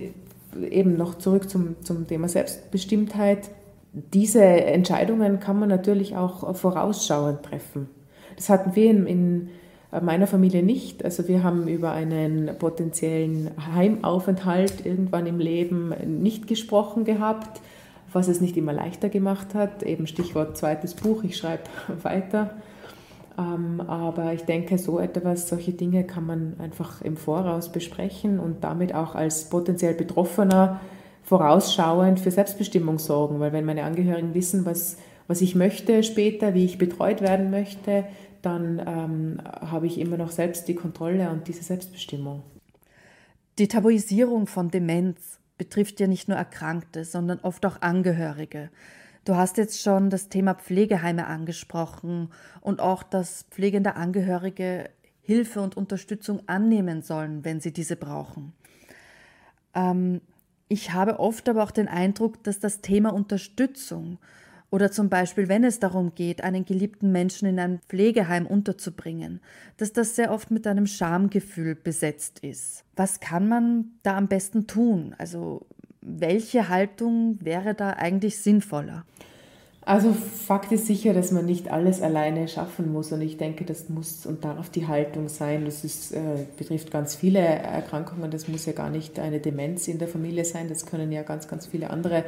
eben 0.70 0.96
noch 0.96 1.16
zurück 1.16 1.48
zum, 1.50 1.76
zum 1.82 2.06
Thema 2.06 2.28
Selbstbestimmtheit 2.28 3.50
diese 3.94 4.42
Entscheidungen 4.42 5.38
kann 5.38 5.58
man 5.58 5.68
natürlich 5.68 6.16
auch 6.16 6.56
vorausschauend 6.56 7.44
treffen. 7.44 7.88
Das 8.36 8.48
hatten 8.48 8.74
wir 8.74 8.90
in, 8.90 9.06
in 9.06 9.50
meiner 10.02 10.26
Familie 10.26 10.64
nicht. 10.64 11.04
Also 11.04 11.28
wir 11.28 11.44
haben 11.44 11.68
über 11.68 11.92
einen 11.92 12.58
potenziellen 12.58 13.50
Heimaufenthalt 13.74 14.84
irgendwann 14.84 15.26
im 15.26 15.38
Leben 15.38 15.94
nicht 16.20 16.48
gesprochen 16.48 17.04
gehabt, 17.04 17.60
was 18.12 18.26
es 18.26 18.40
nicht 18.40 18.56
immer 18.56 18.72
leichter 18.72 19.08
gemacht 19.08 19.54
hat. 19.54 19.84
Eben 19.84 20.08
Stichwort 20.08 20.56
zweites 20.56 20.94
Buch, 20.94 21.22
ich 21.22 21.36
schreibe 21.36 21.62
weiter. 22.02 22.50
Ähm, 23.38 23.80
aber 23.80 24.32
ich 24.32 24.42
denke, 24.42 24.78
so 24.78 24.98
etwas, 24.98 25.48
solche 25.48 25.72
Dinge 25.72 26.04
kann 26.04 26.26
man 26.26 26.54
einfach 26.58 27.02
im 27.02 27.16
Voraus 27.16 27.70
besprechen 27.70 28.40
und 28.40 28.64
damit 28.64 28.94
auch 28.94 29.14
als 29.14 29.48
potenziell 29.48 29.94
Betroffener 29.94 30.80
vorausschauend 31.24 32.20
für 32.20 32.30
Selbstbestimmung 32.30 32.98
sorgen, 32.98 33.40
weil 33.40 33.52
wenn 33.52 33.64
meine 33.64 33.84
Angehörigen 33.84 34.34
wissen, 34.34 34.64
was, 34.64 34.98
was 35.26 35.40
ich 35.40 35.54
möchte 35.54 36.02
später, 36.02 36.54
wie 36.54 36.64
ich 36.64 36.78
betreut 36.78 37.20
werden 37.20 37.50
möchte, 37.50 38.04
dann 38.42 38.82
ähm, 38.86 39.40
habe 39.44 39.86
ich 39.86 39.98
immer 39.98 40.18
noch 40.18 40.30
selbst 40.30 40.68
die 40.68 40.74
Kontrolle 40.74 41.30
und 41.30 41.48
diese 41.48 41.62
Selbstbestimmung. 41.62 42.42
Die 43.58 43.68
Tabuisierung 43.68 44.46
von 44.46 44.70
Demenz 44.70 45.40
betrifft 45.56 46.00
ja 46.00 46.06
nicht 46.06 46.28
nur 46.28 46.36
Erkrankte, 46.36 47.04
sondern 47.04 47.40
oft 47.40 47.64
auch 47.64 47.80
Angehörige. 47.80 48.70
Du 49.24 49.36
hast 49.36 49.56
jetzt 49.56 49.80
schon 49.80 50.10
das 50.10 50.28
Thema 50.28 50.54
Pflegeheime 50.54 51.26
angesprochen 51.26 52.28
und 52.60 52.80
auch, 52.80 53.02
dass 53.02 53.46
pflegende 53.50 53.94
Angehörige 53.94 54.90
Hilfe 55.22 55.62
und 55.62 55.76
Unterstützung 55.78 56.42
annehmen 56.46 57.00
sollen, 57.00 57.44
wenn 57.44 57.60
sie 57.60 57.72
diese 57.72 57.96
brauchen. 57.96 58.52
Ähm, 59.74 60.20
ich 60.68 60.92
habe 60.92 61.20
oft 61.20 61.48
aber 61.48 61.62
auch 61.62 61.70
den 61.70 61.88
Eindruck, 61.88 62.42
dass 62.42 62.58
das 62.58 62.80
Thema 62.80 63.12
Unterstützung 63.12 64.18
oder 64.70 64.90
zum 64.90 65.08
Beispiel, 65.08 65.48
wenn 65.48 65.62
es 65.62 65.78
darum 65.78 66.16
geht, 66.16 66.42
einen 66.42 66.64
geliebten 66.64 67.12
Menschen 67.12 67.46
in 67.46 67.60
ein 67.60 67.80
Pflegeheim 67.88 68.44
unterzubringen, 68.44 69.40
dass 69.76 69.92
das 69.92 70.16
sehr 70.16 70.32
oft 70.32 70.50
mit 70.50 70.66
einem 70.66 70.88
Schamgefühl 70.88 71.76
besetzt 71.76 72.40
ist. 72.40 72.84
Was 72.96 73.20
kann 73.20 73.46
man 73.46 73.92
da 74.02 74.16
am 74.16 74.26
besten 74.26 74.66
tun? 74.66 75.14
Also 75.16 75.66
welche 76.00 76.68
Haltung 76.68 77.38
wäre 77.40 77.74
da 77.74 77.90
eigentlich 77.90 78.38
sinnvoller? 78.38 79.06
Also 79.86 80.12
Fakt 80.12 80.72
ist 80.72 80.86
sicher, 80.86 81.12
dass 81.12 81.30
man 81.30 81.44
nicht 81.44 81.70
alles 81.70 82.00
alleine 82.00 82.48
schaffen 82.48 82.90
muss 82.90 83.12
und 83.12 83.20
ich 83.20 83.36
denke, 83.36 83.66
das 83.66 83.90
muss 83.90 84.24
und 84.24 84.42
darf 84.42 84.70
die 84.70 84.86
Haltung 84.86 85.28
sein. 85.28 85.66
Das 85.66 85.84
ist, 85.84 86.12
äh, 86.12 86.46
betrifft 86.56 86.90
ganz 86.90 87.14
viele 87.14 87.40
Erkrankungen. 87.40 88.30
Das 88.30 88.48
muss 88.48 88.64
ja 88.64 88.72
gar 88.72 88.88
nicht 88.88 89.18
eine 89.18 89.40
Demenz 89.40 89.86
in 89.86 89.98
der 89.98 90.08
Familie 90.08 90.46
sein. 90.46 90.68
Das 90.68 90.86
können 90.86 91.12
ja 91.12 91.22
ganz, 91.22 91.48
ganz 91.48 91.66
viele 91.66 91.90
andere 91.90 92.24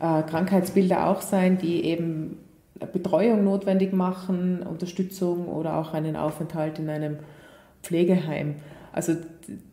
äh, 0.00 0.22
Krankheitsbilder 0.22 1.08
auch 1.08 1.22
sein, 1.22 1.58
die 1.58 1.84
eben 1.84 2.38
Betreuung 2.92 3.42
notwendig 3.42 3.92
machen, 3.92 4.62
Unterstützung 4.62 5.48
oder 5.48 5.78
auch 5.78 5.94
einen 5.94 6.14
Aufenthalt 6.14 6.78
in 6.78 6.88
einem 6.88 7.18
Pflegeheim. 7.82 8.56
Also 8.92 9.14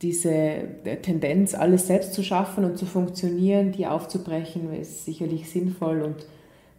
diese 0.02 0.64
Tendenz, 1.04 1.54
alles 1.54 1.88
selbst 1.88 2.14
zu 2.14 2.24
schaffen 2.24 2.64
und 2.64 2.78
zu 2.78 2.86
funktionieren, 2.86 3.72
die 3.72 3.86
aufzubrechen, 3.86 4.74
ist 4.74 5.06
sicherlich 5.06 5.50
sinnvoll 5.50 6.02
und 6.02 6.26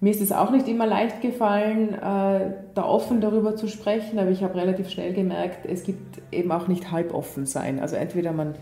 mir 0.01 0.11
ist 0.11 0.23
es 0.23 0.33
auch 0.33 0.51
nicht 0.51 0.67
immer 0.67 0.87
leicht 0.87 1.21
gefallen, 1.21 1.93
äh, 1.93 2.55
da 2.75 2.85
offen 2.85 3.21
darüber 3.21 3.55
zu 3.57 3.69
sprechen, 3.69 4.19
aber 4.19 4.31
ich 4.31 4.43
habe 4.43 4.55
relativ 4.55 4.89
schnell 4.89 5.13
gemerkt, 5.13 5.67
es 5.67 5.85
gibt 5.85 6.23
eben 6.33 6.51
auch 6.53 6.69
nicht 6.69 6.91
halboffen 6.91 7.45
sein. 7.45 7.79
Also 7.79 7.97
entweder 7.97 8.33
man 8.33 8.55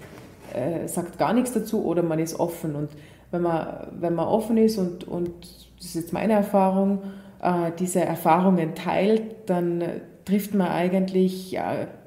äh, 0.52 0.88
sagt 0.88 1.18
gar 1.18 1.32
nichts 1.32 1.52
dazu 1.52 1.84
oder 1.84 2.02
man 2.02 2.18
ist 2.18 2.40
offen. 2.40 2.74
Und 2.74 2.90
wenn 3.30 3.42
man, 3.42 3.88
wenn 4.00 4.14
man 4.14 4.26
offen 4.26 4.56
ist 4.56 4.78
und, 4.78 5.06
und 5.06 5.30
das 5.76 5.86
ist 5.86 5.94
jetzt 5.94 6.12
meine 6.12 6.32
Erfahrung, 6.32 7.02
äh, 7.40 7.70
diese 7.78 8.00
Erfahrungen 8.00 8.74
teilt, 8.74 9.22
dann 9.46 9.84
trifft 10.24 10.54
man 10.54 10.68
eigentlich 10.68 11.58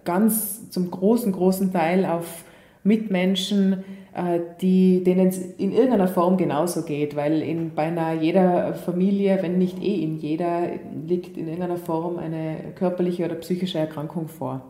ganz 0.04 0.70
zum 0.70 0.92
großen, 0.92 1.32
großen 1.32 1.74
Teil 1.74 2.06
auf 2.06 2.44
Mitmenschen, 2.84 3.84
äh, 4.14 4.40
die, 4.62 5.04
denen 5.04 5.28
es 5.28 5.38
in 5.38 5.72
irgendeiner 5.72 6.08
Form 6.08 6.38
genauso 6.38 6.84
geht, 6.84 7.16
weil 7.16 7.42
in 7.42 7.74
beinahe 7.74 8.18
jeder 8.18 8.74
Familie, 8.74 9.40
wenn 9.42 9.58
nicht 9.58 9.82
eh 9.82 10.04
in 10.04 10.18
jeder, 10.18 10.64
liegt 11.08 11.38
in 11.38 11.48
irgendeiner 11.48 11.78
Form 11.78 12.18
eine 12.18 12.58
körperliche 12.76 13.26
oder 13.26 13.36
psychische 13.36 13.80
Erkrankung 13.80 14.28
vor. 14.28 14.62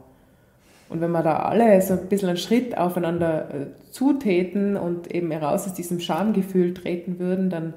Und 0.89 0.99
wenn 0.99 1.11
wir 1.11 1.23
da 1.23 1.37
alle 1.37 1.81
so 1.81 1.93
ein 1.93 2.07
bisschen 2.09 2.27
einen 2.27 2.37
Schritt 2.37 2.77
aufeinander 2.77 3.49
äh, 3.49 3.91
zutäten 3.91 4.75
und 4.75 5.09
eben 5.09 5.31
heraus 5.31 5.65
aus 5.65 5.73
diesem 5.73 6.01
Schamgefühl 6.01 6.73
treten 6.73 7.17
würden, 7.17 7.49
dann 7.49 7.73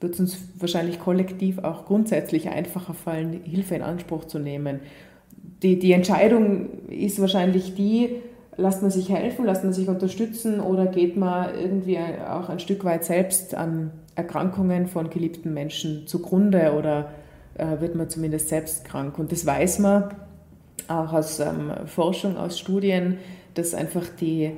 wird 0.00 0.14
es 0.14 0.20
uns 0.20 0.38
wahrscheinlich 0.58 1.00
kollektiv 1.00 1.58
auch 1.58 1.86
grundsätzlich 1.86 2.48
einfacher 2.48 2.94
fallen, 2.94 3.40
Hilfe 3.42 3.74
in 3.74 3.82
Anspruch 3.82 4.26
zu 4.26 4.38
nehmen. 4.38 4.80
Die, 5.62 5.78
die 5.78 5.92
Entscheidung 5.92 6.88
ist 6.88 7.20
wahrscheinlich 7.20 7.74
die, 7.74 8.20
lasst 8.56 8.82
man 8.82 8.90
sich 8.90 9.10
helfen, 9.10 9.44
lasst 9.44 9.64
man 9.64 9.72
sich 9.72 9.88
unterstützen 9.88 10.60
oder 10.60 10.86
geht 10.86 11.16
man 11.16 11.54
irgendwie 11.54 11.98
auch 11.98 12.48
ein 12.48 12.58
Stück 12.58 12.84
weit 12.84 13.04
selbst 13.04 13.54
an 13.54 13.92
Erkrankungen 14.14 14.86
von 14.86 15.10
geliebten 15.10 15.52
Menschen 15.52 16.06
zugrunde 16.06 16.72
oder 16.72 17.10
äh, 17.54 17.80
wird 17.80 17.94
man 17.94 18.08
zumindest 18.08 18.48
selbst 18.48 18.84
krank. 18.84 19.18
Und 19.18 19.32
das 19.32 19.44
weiß 19.44 19.78
man 19.80 20.14
auch 20.88 21.12
aus 21.12 21.40
ähm, 21.40 21.72
Forschung, 21.86 22.36
aus 22.36 22.58
Studien, 22.58 23.18
dass 23.54 23.74
einfach 23.74 24.06
die, 24.20 24.52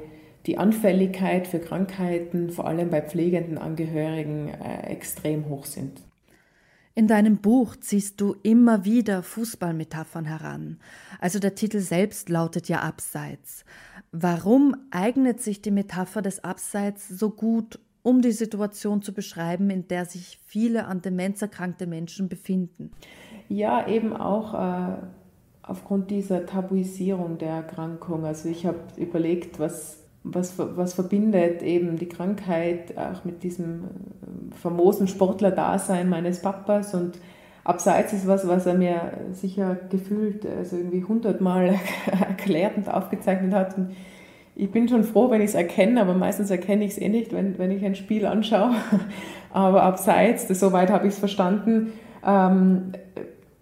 die 0.47 0.59
Anfälligkeit 0.59 1.47
für 1.47 1.59
Krankheiten, 1.59 2.51
vor 2.51 2.67
allem 2.67 2.91
bei 2.91 3.03
pflegenden 3.03 3.59
Angehörigen, 3.59 4.49
äh, 4.49 4.91
extrem 4.91 5.49
hoch 5.49 5.65
sind. 5.65 6.01
In 6.95 7.07
deinem 7.07 7.37
Buch 7.37 7.77
ziehst 7.77 8.21
du 8.21 8.35
immer 8.43 8.85
wieder 8.85 9.23
Fußballmetaphern 9.23 10.25
heran. 10.25 10.81
Also 11.21 11.39
der 11.39 11.55
Titel 11.55 11.79
selbst 11.79 12.29
lautet 12.29 12.69
ja 12.69 12.81
Abseits. 12.81 13.65
Warum 14.13 14.77
eignet 14.91 15.41
sich 15.41 15.63
die 15.63 15.71
Metapher 15.71 16.23
des 16.23 16.43
Abseits 16.45 17.09
so 17.09 17.31
gut, 17.31 17.79
um 18.03 18.23
die 18.23 18.33
Situation 18.33 19.03
zu 19.03 19.13
beschreiben, 19.13 19.71
in 19.71 19.89
der 19.89 20.07
sich 20.07 20.39
viele 20.47 20.87
an 20.87 21.03
Demenz 21.03 21.43
erkrankte 21.43 21.87
Menschen 21.87 22.29
befinden? 22.29 22.91
Ja, 23.49 23.87
eben 23.87 24.17
auch 24.17 24.55
äh, 24.55 24.97
aufgrund 25.63 26.11
dieser 26.11 26.47
Tabuisierung 26.47 27.39
der 27.39 27.51
Erkrankung. 27.51 28.25
Also 28.25 28.49
ich 28.49 28.67
habe 28.67 28.79
überlegt, 28.97 29.59
was 29.59 29.99
was, 30.25 30.55
was 30.59 30.95
verbindet 30.95 31.63
eben 31.63 31.97
die 31.97 32.09
Krankheit 32.09 32.97
auch 32.97 33.25
mit 33.25 33.43
diesem 33.43 33.85
äh, 33.85 34.55
famosen 34.57 35.09
Sportler-Dasein 35.09 36.09
meines 36.09 36.43
Papas 36.43 36.95
und 36.95 37.19
abseits 37.69 38.15
ist 38.15 38.27
was, 38.27 38.49
was 38.49 38.65
er 38.65 38.75
mir 38.75 39.13
sicher 39.33 39.77
gefühlt, 39.91 40.47
also 40.47 40.77
irgendwie 40.77 41.05
hundertmal 41.05 41.79
erklärt 42.11 42.79
und 42.79 42.89
aufgezeichnet 42.89 43.53
hat. 43.53 43.77
Und 43.77 43.95
ich 44.57 44.71
bin 44.71 44.89
schon 44.89 45.05
froh, 45.05 45.31
wenn 45.31 45.43
ich 45.43 45.51
es 45.51 45.55
erkenne, 45.55 46.01
aber 46.01 46.15
meistens 46.15 46.51
erkenne 46.51 46.85
ich 46.85 46.93
es 46.93 46.99
eh 46.99 47.11
nicht, 47.11 47.33
wenn, 47.33 47.59
wenn 47.59 47.71
ich 47.71 47.85
ein 47.85 47.95
Spiel 47.95 48.25
anschaue. 48.25 48.75
Aber 49.53 49.83
abseits, 49.83 50.49
soweit 50.49 50.91
habe 50.91 51.07
ich 51.07 51.13
es 51.13 51.19
verstanden, 51.19 51.93
ähm, 52.27 52.93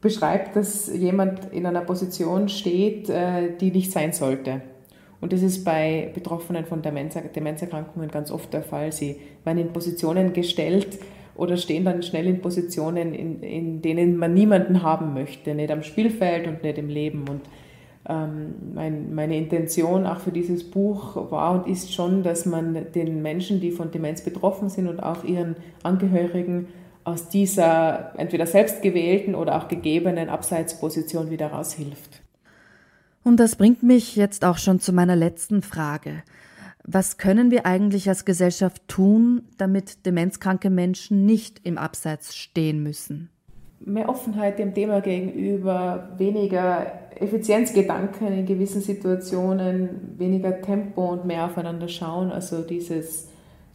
beschreibt, 0.01 0.57
dass 0.57 0.92
jemand 0.92 1.53
in 1.53 1.66
einer 1.66 1.83
Position 1.83 2.49
steht, 2.49 3.11
äh, 3.11 3.57
die 3.61 3.71
nicht 3.71 3.92
sein 3.92 4.12
sollte. 4.12 4.62
Und 5.21 5.33
das 5.33 5.42
ist 5.42 5.64
bei 5.64 6.11
Betroffenen 6.14 6.64
von 6.64 6.83
Demenz, 6.83 7.16
Demenzerkrankungen 7.35 8.11
ganz 8.11 8.31
oft 8.31 8.53
der 8.53 8.62
Fall. 8.62 8.90
Sie 8.90 9.16
werden 9.45 9.59
in 9.59 9.73
Positionen 9.73 10.33
gestellt 10.33 10.99
oder 11.37 11.57
stehen 11.57 11.85
dann 11.85 12.03
schnell 12.03 12.27
in 12.27 12.40
Positionen, 12.40 13.14
in, 13.14 13.42
in 13.42 13.83
denen 13.83 14.16
man 14.16 14.35
niemanden 14.35 14.83
haben 14.83 15.14
möchte, 15.14 15.55
nicht 15.55 15.70
am 15.70 15.83
Spielfeld 15.83 16.46
und 16.46 16.62
nicht 16.62 16.79
im 16.79 16.88
Leben. 16.88 17.25
Und 17.29 17.42
ähm, 18.09 18.55
mein, 18.75 19.14
meine 19.14 19.37
Intention 19.37 20.07
auch 20.07 20.20
für 20.20 20.31
dieses 20.31 20.64
Buch 20.70 21.31
war 21.31 21.53
und 21.53 21.70
ist 21.70 21.92
schon, 21.92 22.22
dass 22.22 22.46
man 22.46 22.92
den 22.94 23.22
Menschen, 23.22 23.61
die 23.61 23.70
von 23.70 23.90
Demenz 23.90 24.22
betroffen 24.22 24.68
sind 24.68 24.88
und 24.88 25.01
auch 25.01 25.25
ihren 25.25 25.57
Angehörigen 25.83 26.68
aus 27.05 27.29
dieser 27.29 28.12
entweder 28.16 28.46
selbstgewählten 28.46 29.35
oder 29.35 29.57
auch 29.57 29.68
gegebenen 29.68 30.29
Abseitsposition 30.29 31.31
wieder 31.31 31.49
raushilft. 31.49 32.22
Und 33.22 33.38
das 33.38 33.57
bringt 33.57 33.83
mich 33.83 34.16
jetzt 34.16 34.44
auch 34.44 34.59
schon 34.59 34.81
zu 34.81 34.92
meiner 34.92 35.16
letzten 35.16 35.62
Frage. 35.62 36.22
Was 36.88 37.18
können 37.18 37.51
wir 37.51 37.66
eigentlich 37.66 38.09
als 38.09 38.25
Gesellschaft 38.25 38.81
tun, 38.87 39.42
damit 39.59 40.07
demenzkranke 40.07 40.70
Menschen 40.70 41.27
nicht 41.27 41.61
im 41.64 41.79
Abseits 41.79 42.37
stehen 42.37 42.81
müssen? 42.81 43.29
Mehr 43.81 44.09
Offenheit 44.09 44.61
dem 44.61 44.72
Thema 44.72 45.01
gegenüber, 45.01 46.11
weniger 46.16 46.87
Effizienzgedanken 47.18 48.29
in 48.29 48.46
gewissen 48.46 48.81
Situationen, 48.81 50.14
weniger 50.16 50.62
Tempo 50.62 51.12
und 51.12 51.27
mehr 51.27 51.46
aufeinander 51.46 51.88
schauen, 51.88 52.31
also 52.31 52.62
dieses 52.62 53.29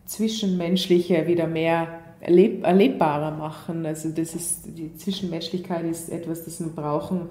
Zwischenmenschliche 0.05 1.27
wieder 1.27 1.47
mehr 1.47 1.87
erleb 2.21 2.63
erlebbarer 2.63 3.31
machen. 3.31 3.85
Also 3.85 4.09
das 4.09 4.35
ist, 4.35 4.77
die 4.77 4.95
Zwischenmenschlichkeit 4.95 5.83
ist 5.83 6.09
etwas, 6.09 6.45
das 6.45 6.61
wir 6.61 6.69
brauchen, 6.69 7.27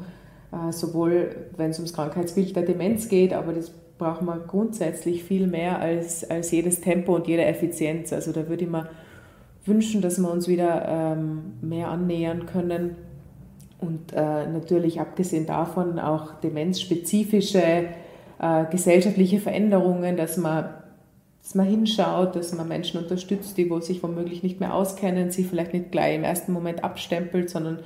äh, 0.52 0.72
sowohl 0.72 1.36
wenn 1.56 1.70
es 1.70 1.78
ums 1.78 1.94
Krankheitsbild 1.94 2.54
der 2.54 2.64
Demenz 2.64 3.08
geht, 3.08 3.32
aber 3.32 3.54
das 3.54 3.72
braucht 4.00 4.22
man 4.22 4.46
grundsätzlich 4.48 5.22
viel 5.22 5.46
mehr 5.46 5.78
als, 5.78 6.28
als 6.28 6.50
jedes 6.50 6.80
Tempo 6.80 7.14
und 7.14 7.28
jede 7.28 7.44
Effizienz. 7.44 8.12
Also 8.12 8.32
da 8.32 8.48
würde 8.48 8.64
ich 8.64 8.70
mir 8.70 8.88
wünschen, 9.66 10.00
dass 10.00 10.18
wir 10.18 10.30
uns 10.30 10.48
wieder 10.48 10.86
ähm, 10.88 11.52
mehr 11.60 11.88
annähern 11.88 12.46
können 12.46 12.96
und 13.78 14.12
äh, 14.12 14.46
natürlich 14.46 15.00
abgesehen 15.00 15.46
davon 15.46 15.98
auch 15.98 16.32
demenzspezifische 16.40 17.84
äh, 18.40 18.64
gesellschaftliche 18.70 19.38
Veränderungen, 19.38 20.16
dass 20.16 20.38
man, 20.38 20.70
dass 21.42 21.54
man 21.54 21.66
hinschaut, 21.66 22.34
dass 22.36 22.54
man 22.54 22.68
Menschen 22.68 23.02
unterstützt, 23.02 23.58
die 23.58 23.68
wo 23.68 23.80
sich 23.80 24.02
womöglich 24.02 24.42
nicht 24.42 24.60
mehr 24.60 24.74
auskennen, 24.74 25.30
sie 25.30 25.44
vielleicht 25.44 25.74
nicht 25.74 25.92
gleich 25.92 26.16
im 26.16 26.24
ersten 26.24 26.52
Moment 26.52 26.84
abstempelt, 26.84 27.50
sondern 27.50 27.80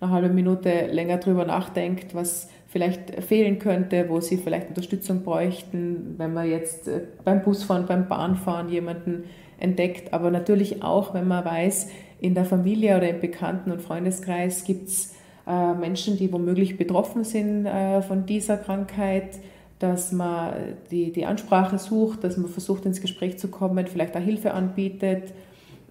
eine 0.00 0.10
halbe 0.10 0.28
Minute 0.30 0.86
länger 0.86 1.18
drüber 1.18 1.44
nachdenkt, 1.44 2.14
was 2.14 2.48
vielleicht 2.68 3.22
fehlen 3.22 3.58
könnte, 3.58 4.08
wo 4.08 4.20
sie 4.20 4.36
vielleicht 4.36 4.68
Unterstützung 4.68 5.22
bräuchten, 5.22 6.14
wenn 6.16 6.32
man 6.32 6.48
jetzt 6.48 6.88
äh, 6.88 7.02
beim 7.24 7.42
Busfahren, 7.42 7.86
beim 7.86 8.08
Bahnfahren 8.08 8.68
jemanden 8.68 9.24
entdeckt, 9.58 10.12
aber 10.14 10.30
natürlich 10.30 10.82
auch, 10.82 11.12
wenn 11.12 11.28
man 11.28 11.44
weiß, 11.44 11.90
in 12.20 12.34
der 12.34 12.44
Familie 12.44 12.96
oder 12.96 13.08
im 13.08 13.20
Bekannten- 13.20 13.72
und 13.72 13.82
Freundeskreis 13.82 14.64
gibt 14.64 14.88
es 14.88 15.14
äh, 15.46 15.74
Menschen, 15.74 16.16
die 16.16 16.32
womöglich 16.32 16.78
betroffen 16.78 17.24
sind 17.24 17.66
äh, 17.66 18.02
von 18.02 18.24
dieser 18.24 18.56
Krankheit, 18.56 19.38
dass 19.78 20.12
man 20.12 20.54
die, 20.90 21.10
die 21.10 21.26
Ansprache 21.26 21.78
sucht, 21.78 22.22
dass 22.22 22.36
man 22.36 22.50
versucht, 22.50 22.84
ins 22.86 23.00
Gespräch 23.00 23.38
zu 23.38 23.48
kommen, 23.48 23.86
vielleicht 23.86 24.16
auch 24.16 24.20
Hilfe 24.20 24.52
anbietet 24.52 25.32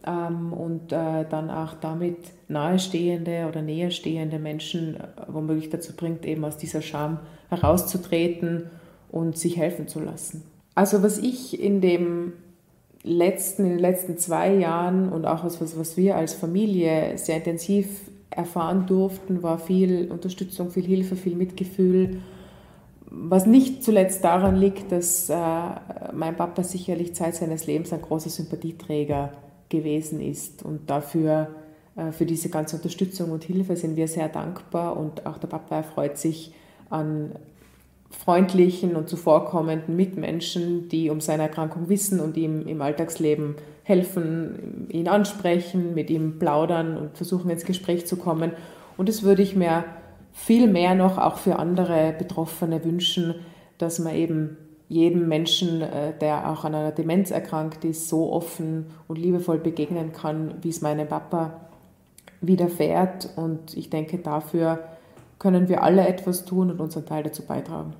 ähm, 0.05 0.53
und 0.53 0.91
äh, 0.91 1.25
dann 1.29 1.49
auch 1.49 1.73
damit 1.81 2.17
nahestehende 2.47 3.45
oder 3.47 3.61
näherstehende 3.61 4.39
Menschen 4.39 4.95
äh, 4.95 5.07
womöglich 5.27 5.69
dazu 5.69 5.93
bringt, 5.95 6.25
eben 6.25 6.43
aus 6.45 6.57
dieser 6.57 6.81
Scham 6.81 7.19
herauszutreten 7.49 8.69
und 9.11 9.37
sich 9.37 9.57
helfen 9.57 9.87
zu 9.87 9.99
lassen. 9.99 10.43
Also 10.75 11.03
was 11.03 11.17
ich 11.17 11.59
in 11.59 11.81
dem 11.81 12.33
letzten, 13.03 13.65
in 13.65 13.71
den 13.71 13.79
letzten 13.79 14.17
zwei 14.17 14.53
Jahren 14.53 15.09
und 15.09 15.25
auch 15.25 15.43
was, 15.43 15.77
was 15.77 15.97
wir 15.97 16.15
als 16.15 16.33
Familie 16.33 17.17
sehr 17.17 17.37
intensiv 17.37 17.87
erfahren 18.29 18.85
durften, 18.85 19.41
war 19.41 19.57
viel 19.57 20.09
Unterstützung, 20.11 20.69
viel 20.69 20.85
Hilfe, 20.85 21.15
viel 21.15 21.35
Mitgefühl. 21.35 22.21
Was 23.11 23.47
nicht 23.47 23.83
zuletzt 23.83 24.23
daran 24.23 24.55
liegt, 24.55 24.91
dass 24.91 25.29
äh, 25.29 25.35
mein 26.13 26.35
Papa 26.35 26.63
sicherlich 26.63 27.15
Zeit 27.15 27.35
seines 27.35 27.65
Lebens 27.65 27.91
ein 27.91 28.03
großer 28.03 28.29
Sympathieträger 28.29 29.33
gewesen 29.69 30.21
ist. 30.21 30.63
Und 30.63 30.89
dafür, 30.89 31.55
äh, 31.95 32.11
für 32.11 32.25
diese 32.25 32.49
ganze 32.49 32.75
Unterstützung 32.75 33.31
und 33.31 33.43
Hilfe 33.43 33.75
sind 33.75 33.95
wir 33.95 34.07
sehr 34.07 34.29
dankbar 34.29 34.97
und 34.97 35.25
auch 35.25 35.37
der 35.37 35.47
Papa 35.47 35.83
freut 35.83 36.17
sich 36.17 36.53
an 36.89 37.31
freundlichen 38.09 38.95
und 38.95 39.07
zuvorkommenden 39.07 39.95
Mitmenschen, 39.95 40.89
die 40.89 41.09
um 41.09 41.21
seine 41.21 41.43
Erkrankung 41.43 41.89
wissen 41.89 42.19
und 42.19 42.37
ihm 42.37 42.67
im 42.67 42.81
Alltagsleben 42.81 43.55
helfen, 43.83 44.87
ihn 44.89 45.07
ansprechen, 45.07 45.93
mit 45.93 46.09
ihm 46.09 46.39
plaudern 46.39 46.97
und 46.97 47.17
versuchen 47.17 47.49
ins 47.51 47.65
Gespräch 47.65 48.07
zu 48.07 48.17
kommen. 48.17 48.51
Und 48.97 49.09
das 49.09 49.23
würde 49.23 49.41
ich 49.41 49.55
mir 49.55 49.85
viel 50.33 50.67
mehr 50.67 50.95
noch 50.95 51.17
auch 51.17 51.37
für 51.37 51.57
andere 51.59 52.13
Betroffene 52.17 52.83
wünschen, 52.83 53.35
dass 53.77 53.99
man 53.99 54.15
eben 54.15 54.57
jedem 54.89 55.27
Menschen, 55.27 55.81
äh, 55.81 56.17
der 56.19 56.49
auch 56.49 56.65
an 56.65 56.75
einer 56.75 56.91
Demenz 56.91 57.31
erkrankt 57.31 57.85
ist, 57.85 58.09
so 58.09 58.33
offen 58.33 58.87
und 59.07 59.17
liebevoll 59.17 59.59
begegnen 59.59 60.11
kann, 60.11 60.55
wie 60.61 60.69
es 60.69 60.81
meinem 60.81 61.07
Papa 61.07 61.69
widerfährt. 62.41 63.29
Und 63.37 63.77
ich 63.77 63.89
denke, 63.89 64.17
dafür 64.17 64.83
können 65.37 65.69
wir 65.69 65.83
alle 65.83 66.07
etwas 66.07 66.43
tun 66.43 66.71
und 66.71 66.81
unseren 66.81 67.05
Teil 67.05 67.23
dazu 67.23 67.45
beitragen. 67.45 67.93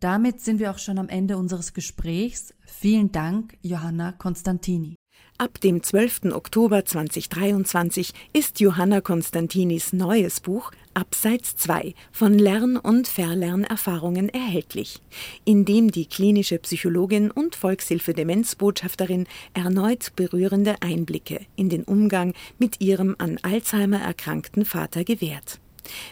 Damit 0.00 0.40
sind 0.40 0.58
wir 0.58 0.70
auch 0.70 0.78
schon 0.78 0.98
am 0.98 1.08
Ende 1.08 1.36
unseres 1.36 1.74
Gesprächs. 1.74 2.54
Vielen 2.64 3.12
Dank, 3.12 3.56
Johanna 3.62 4.12
Konstantini. 4.12 4.99
Ab 5.40 5.58
dem 5.62 5.82
12. 5.82 6.32
Oktober 6.32 6.84
2023 6.84 8.12
ist 8.34 8.60
Johanna 8.60 9.00
Konstantinis 9.00 9.94
neues 9.94 10.40
Buch 10.40 10.70
Abseits 10.92 11.56
2 11.56 11.94
von 12.12 12.38
Lern- 12.38 12.76
und 12.76 13.08
Verlernerfahrungen 13.08 14.28
erhältlich, 14.28 15.00
in 15.46 15.64
dem 15.64 15.90
die 15.90 16.04
klinische 16.04 16.58
Psychologin 16.58 17.30
und 17.30 17.56
Volkshilfe-Demenzbotschafterin 17.56 19.26
erneut 19.54 20.14
berührende 20.14 20.82
Einblicke 20.82 21.46
in 21.56 21.70
den 21.70 21.84
Umgang 21.84 22.34
mit 22.58 22.82
ihrem 22.82 23.16
an 23.18 23.38
Alzheimer 23.40 24.00
erkrankten 24.00 24.66
Vater 24.66 25.04
gewährt. 25.04 25.58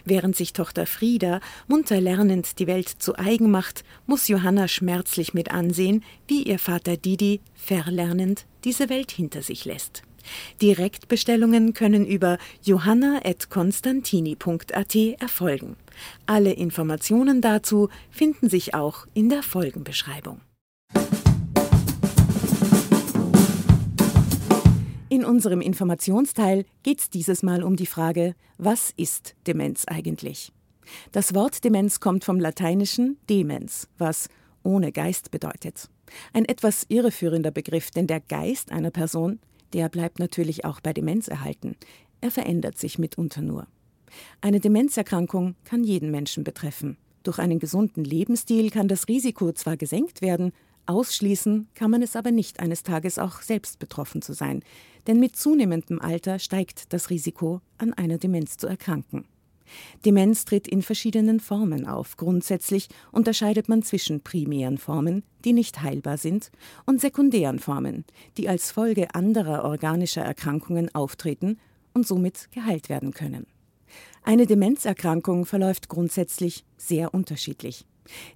Während 0.05 0.37
sich 0.37 0.53
Tochter 0.53 0.87
Frieda 0.87 1.41
munter 1.67 2.01
lernend 2.01 2.59
die 2.59 2.67
Welt 2.67 2.89
zu 2.89 3.19
eigen 3.19 3.51
macht, 3.51 3.85
muss 4.07 4.29
Johanna 4.29 4.69
schmerzlich 4.69 5.35
mit 5.35 5.51
ansehen, 5.51 6.05
wie 6.27 6.43
ihr 6.43 6.59
Vater 6.59 6.97
Didi 6.97 7.41
verlernend 7.55 8.47
diese 8.65 8.89
Welt 8.89 9.11
hinter 9.11 9.43
sich 9.43 9.65
lässt. 9.65 10.03
Direktbestellungen 10.61 11.73
können 11.75 12.07
über 12.07 12.39
johanna.constantini.at 12.63 14.95
erfolgen. 15.19 15.77
Alle 16.27 16.53
Informationen 16.53 17.41
dazu 17.41 17.89
finden 18.11 18.49
sich 18.49 18.75
auch 18.75 19.07
in 19.15 19.29
der 19.29 19.43
Folgenbeschreibung. 19.43 20.41
In 25.19 25.25
unserem 25.25 25.61
Informationsteil 25.61 26.65
geht 26.85 27.01
es 27.01 27.11
dieses 27.11 27.43
Mal 27.43 27.65
um 27.65 27.75
die 27.75 27.87
Frage, 27.87 28.37
was 28.57 28.93
ist 28.97 29.35
Demenz 29.49 29.85
eigentlich? 29.89 30.53
Das 31.11 31.35
Wort 31.35 31.65
Demenz 31.65 31.99
kommt 31.99 32.23
vom 32.23 32.39
lateinischen 32.39 33.19
demens, 33.29 33.89
was 33.99 34.29
ohne 34.63 34.93
Geist 34.93 35.33
bedeutet. 35.33 35.91
Ein 36.33 36.45
etwas 36.45 36.87
irreführender 36.89 37.51
Begriff, 37.51 37.91
denn 37.91 38.07
der 38.07 38.21
Geist 38.21 38.71
einer 38.71 38.93
Person, 38.93 39.41
der 39.73 39.89
bleibt 39.89 40.21
natürlich 40.21 40.65
auch 40.65 40.79
bei 40.79 40.93
Demenz 40.93 41.27
erhalten. 41.27 41.75
Er 42.21 42.31
verändert 42.31 42.79
sich 42.79 43.01
mitunter 43.01 43.43
nur. 43.43 43.67
Eine 44.41 44.61
Demenzerkrankung 44.61 45.57
kann 45.65 45.83
jeden 45.83 46.13
Menschen 46.13 46.45
betreffen. 46.45 46.97
Durch 47.25 47.41
einen 47.41 47.59
gesunden 47.59 48.05
Lebensstil 48.05 48.71
kann 48.71 48.87
das 48.87 49.09
Risiko 49.09 49.51
zwar 49.51 49.77
gesenkt 49.77 50.23
werden, 50.23 50.53
Ausschließen 50.89 51.69
kann 51.75 51.91
man 51.91 52.01
es 52.01 52.17
aber 52.17 52.31
nicht, 52.31 52.61
eines 52.61 52.83
Tages 52.83 53.19
auch 53.19 53.43
selbst 53.43 53.79
betroffen 53.79 54.23
zu 54.23 54.33
sein, 54.33 54.63
denn 55.07 55.21
mit 55.21 55.37
zunehmendem 55.37 56.01
Alter 56.01 56.39
steigt 56.39 56.95
das 56.95 57.11
Risiko, 57.11 57.61
an 57.77 57.93
einer 57.93 58.17
Demenz 58.17 58.57
zu 58.57 58.67
erkranken. 58.67 59.27
Demenz 60.07 60.47
tritt 60.47 60.67
in 60.67 60.81
verschiedenen 60.81 61.41
Formen 61.41 61.87
auf. 61.87 62.17
Grundsätzlich 62.17 62.89
unterscheidet 63.13 63.69
man 63.69 63.83
zwischen 63.83 64.23
primären 64.23 64.79
Formen, 64.79 65.25
die 65.45 65.53
nicht 65.53 65.83
heilbar 65.83 66.17
sind, 66.17 66.51
und 66.87 67.03
sekundären 67.03 67.59
Formen, 67.59 68.07
die 68.39 68.49
als 68.49 68.71
Folge 68.71 69.15
anderer 69.15 69.65
organischer 69.65 70.23
Erkrankungen 70.23 70.95
auftreten 70.95 71.59
und 71.93 72.07
somit 72.07 72.51
geheilt 72.51 72.89
werden 72.89 73.13
können. 73.13 73.47
Eine 74.23 74.47
Demenzerkrankung 74.47 75.45
verläuft 75.45 75.91
grundsätzlich 75.91 76.65
sehr 76.79 77.13
unterschiedlich. 77.13 77.85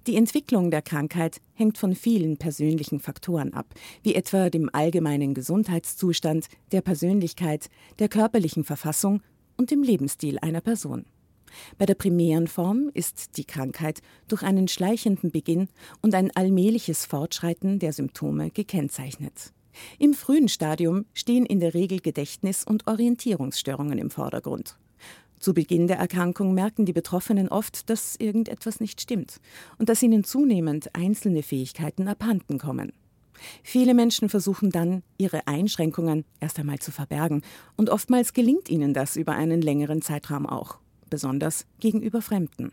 Die 0.07 0.15
Entwicklung 0.15 0.71
der 0.71 0.81
Krankheit 0.81 1.41
hängt 1.53 1.77
von 1.77 1.95
vielen 1.95 2.37
persönlichen 2.37 2.99
Faktoren 2.99 3.53
ab, 3.53 3.73
wie 4.03 4.15
etwa 4.15 4.49
dem 4.49 4.69
allgemeinen 4.73 5.33
Gesundheitszustand, 5.33 6.47
der 6.71 6.81
Persönlichkeit, 6.81 7.69
der 7.99 8.09
körperlichen 8.09 8.63
Verfassung 8.63 9.21
und 9.57 9.71
dem 9.71 9.83
Lebensstil 9.83 10.39
einer 10.39 10.61
Person. 10.61 11.05
Bei 11.77 11.85
der 11.85 11.95
primären 11.95 12.47
Form 12.47 12.89
ist 12.93 13.37
die 13.37 13.45
Krankheit 13.45 14.01
durch 14.27 14.43
einen 14.43 14.67
schleichenden 14.67 15.31
Beginn 15.31 15.67
und 16.01 16.15
ein 16.15 16.31
allmähliches 16.35 17.05
Fortschreiten 17.05 17.79
der 17.79 17.93
Symptome 17.93 18.49
gekennzeichnet. 18.49 19.53
Im 19.99 20.13
frühen 20.13 20.49
Stadium 20.49 21.05
stehen 21.13 21.45
in 21.45 21.59
der 21.59 21.73
Regel 21.73 21.99
Gedächtnis- 21.99 22.63
und 22.63 22.87
Orientierungsstörungen 22.87 23.97
im 23.97 24.11
Vordergrund. 24.11 24.77
Zu 25.43 25.53
Beginn 25.53 25.87
der 25.87 25.97
Erkrankung 25.97 26.53
merken 26.53 26.85
die 26.85 26.93
Betroffenen 26.93 27.49
oft, 27.49 27.89
dass 27.89 28.15
irgendetwas 28.15 28.79
nicht 28.79 29.01
stimmt 29.01 29.41
und 29.77 29.89
dass 29.89 30.01
ihnen 30.01 30.23
zunehmend 30.23 30.95
einzelne 30.95 31.43
Fähigkeiten 31.43 32.07
abhanden 32.07 32.59
kommen. 32.59 32.93
Viele 33.61 33.93
Menschen 33.93 34.29
versuchen 34.29 34.69
dann, 34.69 35.03
ihre 35.17 35.45
Einschränkungen 35.45 36.23
erst 36.39 36.59
einmal 36.59 36.79
zu 36.79 36.91
verbergen, 36.91 37.41
und 37.75 37.89
oftmals 37.89 38.31
gelingt 38.31 38.69
ihnen 38.69 38.93
das 38.93 39.17
über 39.17 39.33
einen 39.33 39.61
längeren 39.61 40.01
Zeitraum 40.01 40.45
auch, 40.45 40.77
besonders 41.09 41.65
gegenüber 41.81 42.21
Fremden. 42.21 42.71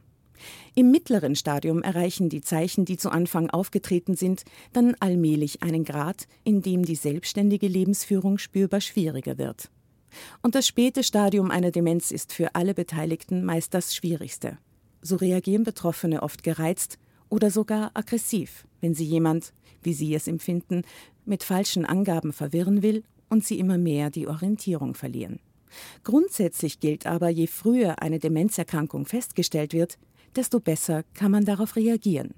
Im 0.76 0.92
mittleren 0.92 1.34
Stadium 1.34 1.82
erreichen 1.82 2.28
die 2.28 2.40
Zeichen, 2.40 2.84
die 2.84 2.98
zu 2.98 3.10
Anfang 3.10 3.50
aufgetreten 3.50 4.14
sind, 4.14 4.44
dann 4.72 4.94
allmählich 5.00 5.64
einen 5.64 5.82
Grad, 5.82 6.28
in 6.44 6.62
dem 6.62 6.84
die 6.84 6.94
selbstständige 6.94 7.66
Lebensführung 7.66 8.38
spürbar 8.38 8.80
schwieriger 8.80 9.38
wird. 9.38 9.70
Und 10.42 10.54
das 10.54 10.66
späte 10.66 11.02
Stadium 11.02 11.50
einer 11.50 11.70
Demenz 11.70 12.10
ist 12.10 12.32
für 12.32 12.54
alle 12.54 12.74
Beteiligten 12.74 13.44
meist 13.44 13.74
das 13.74 13.94
schwierigste. 13.94 14.58
So 15.02 15.16
reagieren 15.16 15.64
Betroffene 15.64 16.22
oft 16.22 16.42
gereizt 16.42 16.98
oder 17.28 17.50
sogar 17.50 17.90
aggressiv, 17.94 18.66
wenn 18.80 18.94
sie 18.94 19.04
jemand, 19.04 19.52
wie 19.82 19.94
sie 19.94 20.14
es 20.14 20.26
empfinden, 20.26 20.82
mit 21.24 21.42
falschen 21.42 21.84
Angaben 21.84 22.32
verwirren 22.32 22.82
will 22.82 23.04
und 23.28 23.44
sie 23.44 23.58
immer 23.58 23.78
mehr 23.78 24.10
die 24.10 24.26
Orientierung 24.26 24.94
verlieren. 24.94 25.40
Grundsätzlich 26.02 26.80
gilt 26.80 27.06
aber, 27.06 27.28
je 27.28 27.46
früher 27.46 28.02
eine 28.02 28.18
Demenzerkrankung 28.18 29.06
festgestellt 29.06 29.72
wird, 29.72 29.98
desto 30.36 30.60
besser 30.60 31.04
kann 31.14 31.30
man 31.30 31.44
darauf 31.44 31.76
reagieren. 31.76 32.34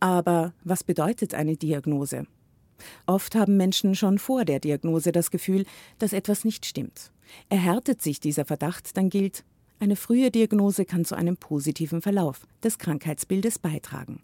Aber 0.00 0.54
was 0.64 0.84
bedeutet 0.84 1.34
eine 1.34 1.56
Diagnose? 1.56 2.26
Oft 3.06 3.34
haben 3.34 3.56
Menschen 3.56 3.94
schon 3.94 4.18
vor 4.18 4.44
der 4.44 4.60
Diagnose 4.60 5.12
das 5.12 5.30
Gefühl, 5.30 5.64
dass 5.98 6.12
etwas 6.12 6.44
nicht 6.44 6.66
stimmt. 6.66 7.12
Erhärtet 7.48 8.02
sich 8.02 8.20
dieser 8.20 8.44
Verdacht, 8.44 8.96
dann 8.96 9.10
gilt, 9.10 9.44
eine 9.80 9.96
frühe 9.96 10.30
Diagnose 10.30 10.84
kann 10.84 11.04
zu 11.04 11.14
einem 11.14 11.36
positiven 11.36 12.00
Verlauf 12.00 12.46
des 12.62 12.78
Krankheitsbildes 12.78 13.58
beitragen. 13.58 14.22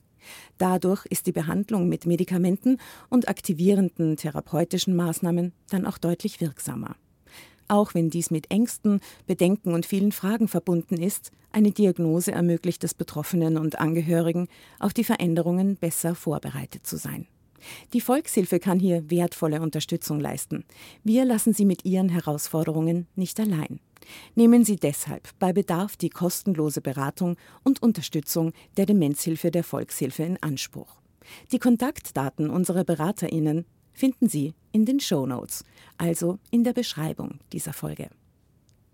Dadurch 0.59 1.07
ist 1.07 1.27
die 1.27 1.33
Behandlung 1.33 1.89
mit 1.89 2.07
Medikamenten 2.07 2.79
und 3.09 3.29
aktivierenden 3.29 4.17
therapeutischen 4.17 4.95
Maßnahmen 4.95 5.53
dann 5.71 5.87
auch 5.87 5.99
deutlich 5.99 6.41
wirksamer. 6.41 6.97
Auch 7.69 7.95
wenn 7.95 8.11
dies 8.11 8.31
mit 8.31 8.51
Ängsten, 8.51 9.01
Bedenken 9.27 9.75
und 9.75 9.87
vielen 9.87 10.13
Fragen 10.13 10.49
verbunden 10.49 10.97
ist, 10.97 11.31
eine 11.53 11.71
Diagnose 11.71 12.33
ermöglicht 12.33 12.83
es 12.85 12.95
Betroffenen 12.95 13.57
und 13.57 13.79
Angehörigen, 13.79 14.49
auf 14.79 14.93
die 14.93 15.05
Veränderungen 15.05 15.77
besser 15.77 16.15
vorbereitet 16.15 16.87
zu 16.87 16.97
sein. 16.97 17.27
Die 17.93 18.01
Volkshilfe 18.01 18.59
kann 18.59 18.79
hier 18.79 19.11
wertvolle 19.11 19.61
Unterstützung 19.61 20.21
leisten. 20.21 20.65
Wir 21.05 21.25
lassen 21.25 21.53
Sie 21.53 21.65
mit 21.65 21.85
Ihren 21.85 22.09
Herausforderungen 22.09 23.07
nicht 23.17 23.39
allein. 23.41 23.81
Nehmen 24.35 24.65
Sie 24.65 24.77
deshalb 24.77 25.29
bei 25.39 25.53
Bedarf 25.53 25.97
die 25.97 26.11
kostenlose 26.11 26.81
Beratung 26.81 27.37
und 27.65 27.83
Unterstützung 27.83 28.53
der 28.77 28.87
Demenzhilfe 28.87 29.51
der 29.51 29.65
Volkshilfe 29.65 30.23
in 30.23 30.43
Anspruch. 30.43 31.01
Die 31.53 31.59
Kontaktdaten 31.59 32.51
unserer 32.51 32.85
Beraterinnen 32.85 33.67
finden 33.93 34.29
Sie 34.29 34.55
in 34.73 34.87
den 34.87 35.01
Show 35.01 35.27
Notes, 35.27 35.65
also 35.99 36.39
in 36.51 36.65
der 36.65 36.73
Beschreibung 36.73 37.39
dieser 37.53 37.73
Folge. 37.73 38.09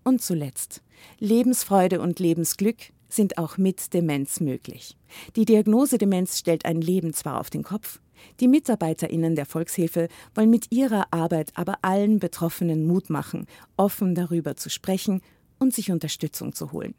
Und 0.03 0.21
zuletzt 0.21 0.81
Lebensfreude 1.19 1.99
und 1.99 2.19
Lebensglück 2.19 2.77
sind 3.09 3.37
auch 3.37 3.57
mit 3.57 3.93
Demenz 3.93 4.39
möglich. 4.39 4.97
Die 5.35 5.45
Diagnose 5.45 5.97
Demenz 5.97 6.37
stellt 6.37 6.65
ein 6.65 6.81
Leben 6.81 7.13
zwar 7.13 7.39
auf 7.39 7.49
den 7.49 7.63
Kopf, 7.63 7.99
die 8.39 8.47
Mitarbeiterinnen 8.47 9.35
der 9.35 9.45
Volkshilfe 9.45 10.07
wollen 10.35 10.49
mit 10.49 10.71
ihrer 10.71 11.07
Arbeit 11.11 11.51
aber 11.55 11.79
allen 11.81 12.19
Betroffenen 12.19 12.87
Mut 12.87 13.09
machen, 13.09 13.45
offen 13.75 14.15
darüber 14.15 14.55
zu 14.55 14.69
sprechen 14.69 15.21
und 15.59 15.73
sich 15.73 15.91
Unterstützung 15.91 16.53
zu 16.53 16.71
holen. 16.71 16.95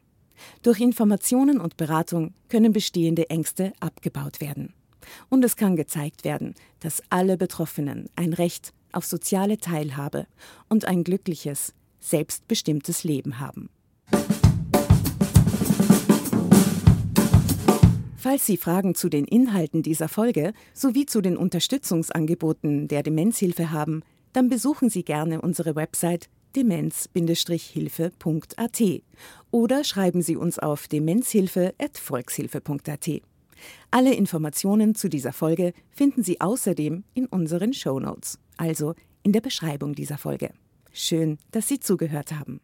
Durch 0.63 0.79
Informationen 0.79 1.59
und 1.59 1.77
Beratung 1.77 2.33
können 2.47 2.71
bestehende 2.71 3.29
Ängste 3.29 3.73
abgebaut 3.79 4.39
werden. 4.39 4.73
Und 5.29 5.43
es 5.43 5.55
kann 5.55 5.75
gezeigt 5.75 6.23
werden, 6.23 6.55
dass 6.79 7.03
alle 7.09 7.37
Betroffenen 7.37 8.09
ein 8.15 8.33
Recht 8.33 8.73
auf 8.91 9.05
soziale 9.05 9.57
Teilhabe 9.57 10.27
und 10.67 10.85
ein 10.85 11.03
glückliches, 11.03 11.73
selbstbestimmtes 11.99 13.03
Leben 13.03 13.39
haben. 13.39 13.69
Falls 18.21 18.45
Sie 18.45 18.57
Fragen 18.57 18.95
zu 18.95 19.07
den 19.07 19.23
Inhalten 19.23 19.81
dieser 19.81 20.09
Folge 20.09 20.51
sowie 20.73 21.05
zu 21.05 21.21
den 21.21 21.37
Unterstützungsangeboten 21.37 22.89
der 22.89 23.01
Demenzhilfe 23.01 23.71
haben, 23.71 24.03
dann 24.33 24.49
besuchen 24.49 24.89
Sie 24.89 25.05
gerne 25.05 25.39
unsere 25.39 25.77
Website 25.77 26.27
demenz-hilfe.at 26.53 28.83
oder 29.51 29.85
schreiben 29.85 30.21
Sie 30.21 30.35
uns 30.35 30.59
auf 30.59 30.89
demenzhilfe.volkshilfe.at. 30.89 33.09
Alle 33.89 34.13
Informationen 34.13 34.95
zu 34.95 35.07
dieser 35.07 35.31
Folge 35.31 35.71
finden 35.89 36.21
Sie 36.21 36.41
außerdem 36.41 37.05
in 37.13 37.25
unseren 37.25 37.71
Show 37.71 38.01
Notes, 38.01 38.37
also 38.57 38.95
in 39.23 39.31
der 39.31 39.39
Beschreibung 39.39 39.95
dieser 39.95 40.17
Folge. 40.17 40.51
Schön, 40.91 41.37
dass 41.51 41.69
Sie 41.69 41.79
zugehört 41.79 42.33
haben. 42.33 42.59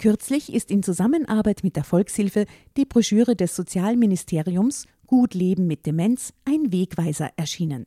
Kürzlich 0.00 0.50
ist 0.50 0.70
in 0.70 0.82
Zusammenarbeit 0.82 1.62
mit 1.62 1.76
der 1.76 1.84
Volkshilfe 1.84 2.46
die 2.78 2.86
Broschüre 2.86 3.36
des 3.36 3.54
Sozialministeriums 3.54 4.86
Gut 5.06 5.34
Leben 5.34 5.66
mit 5.66 5.84
Demenz 5.84 6.32
ein 6.46 6.72
Wegweiser 6.72 7.32
erschienen. 7.36 7.84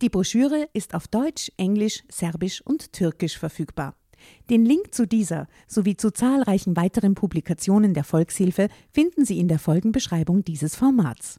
Die 0.00 0.08
Broschüre 0.08 0.68
ist 0.72 0.92
auf 0.92 1.06
Deutsch, 1.06 1.52
Englisch, 1.58 2.02
Serbisch 2.08 2.62
und 2.62 2.92
Türkisch 2.92 3.38
verfügbar. 3.38 3.94
Den 4.50 4.64
Link 4.64 4.92
zu 4.92 5.06
dieser 5.06 5.46
sowie 5.68 5.96
zu 5.96 6.10
zahlreichen 6.10 6.74
weiteren 6.74 7.14
Publikationen 7.14 7.94
der 7.94 8.02
Volkshilfe 8.02 8.66
finden 8.90 9.24
Sie 9.24 9.38
in 9.38 9.46
der 9.46 9.60
Folgenbeschreibung 9.60 10.42
dieses 10.42 10.74
Formats. 10.74 11.38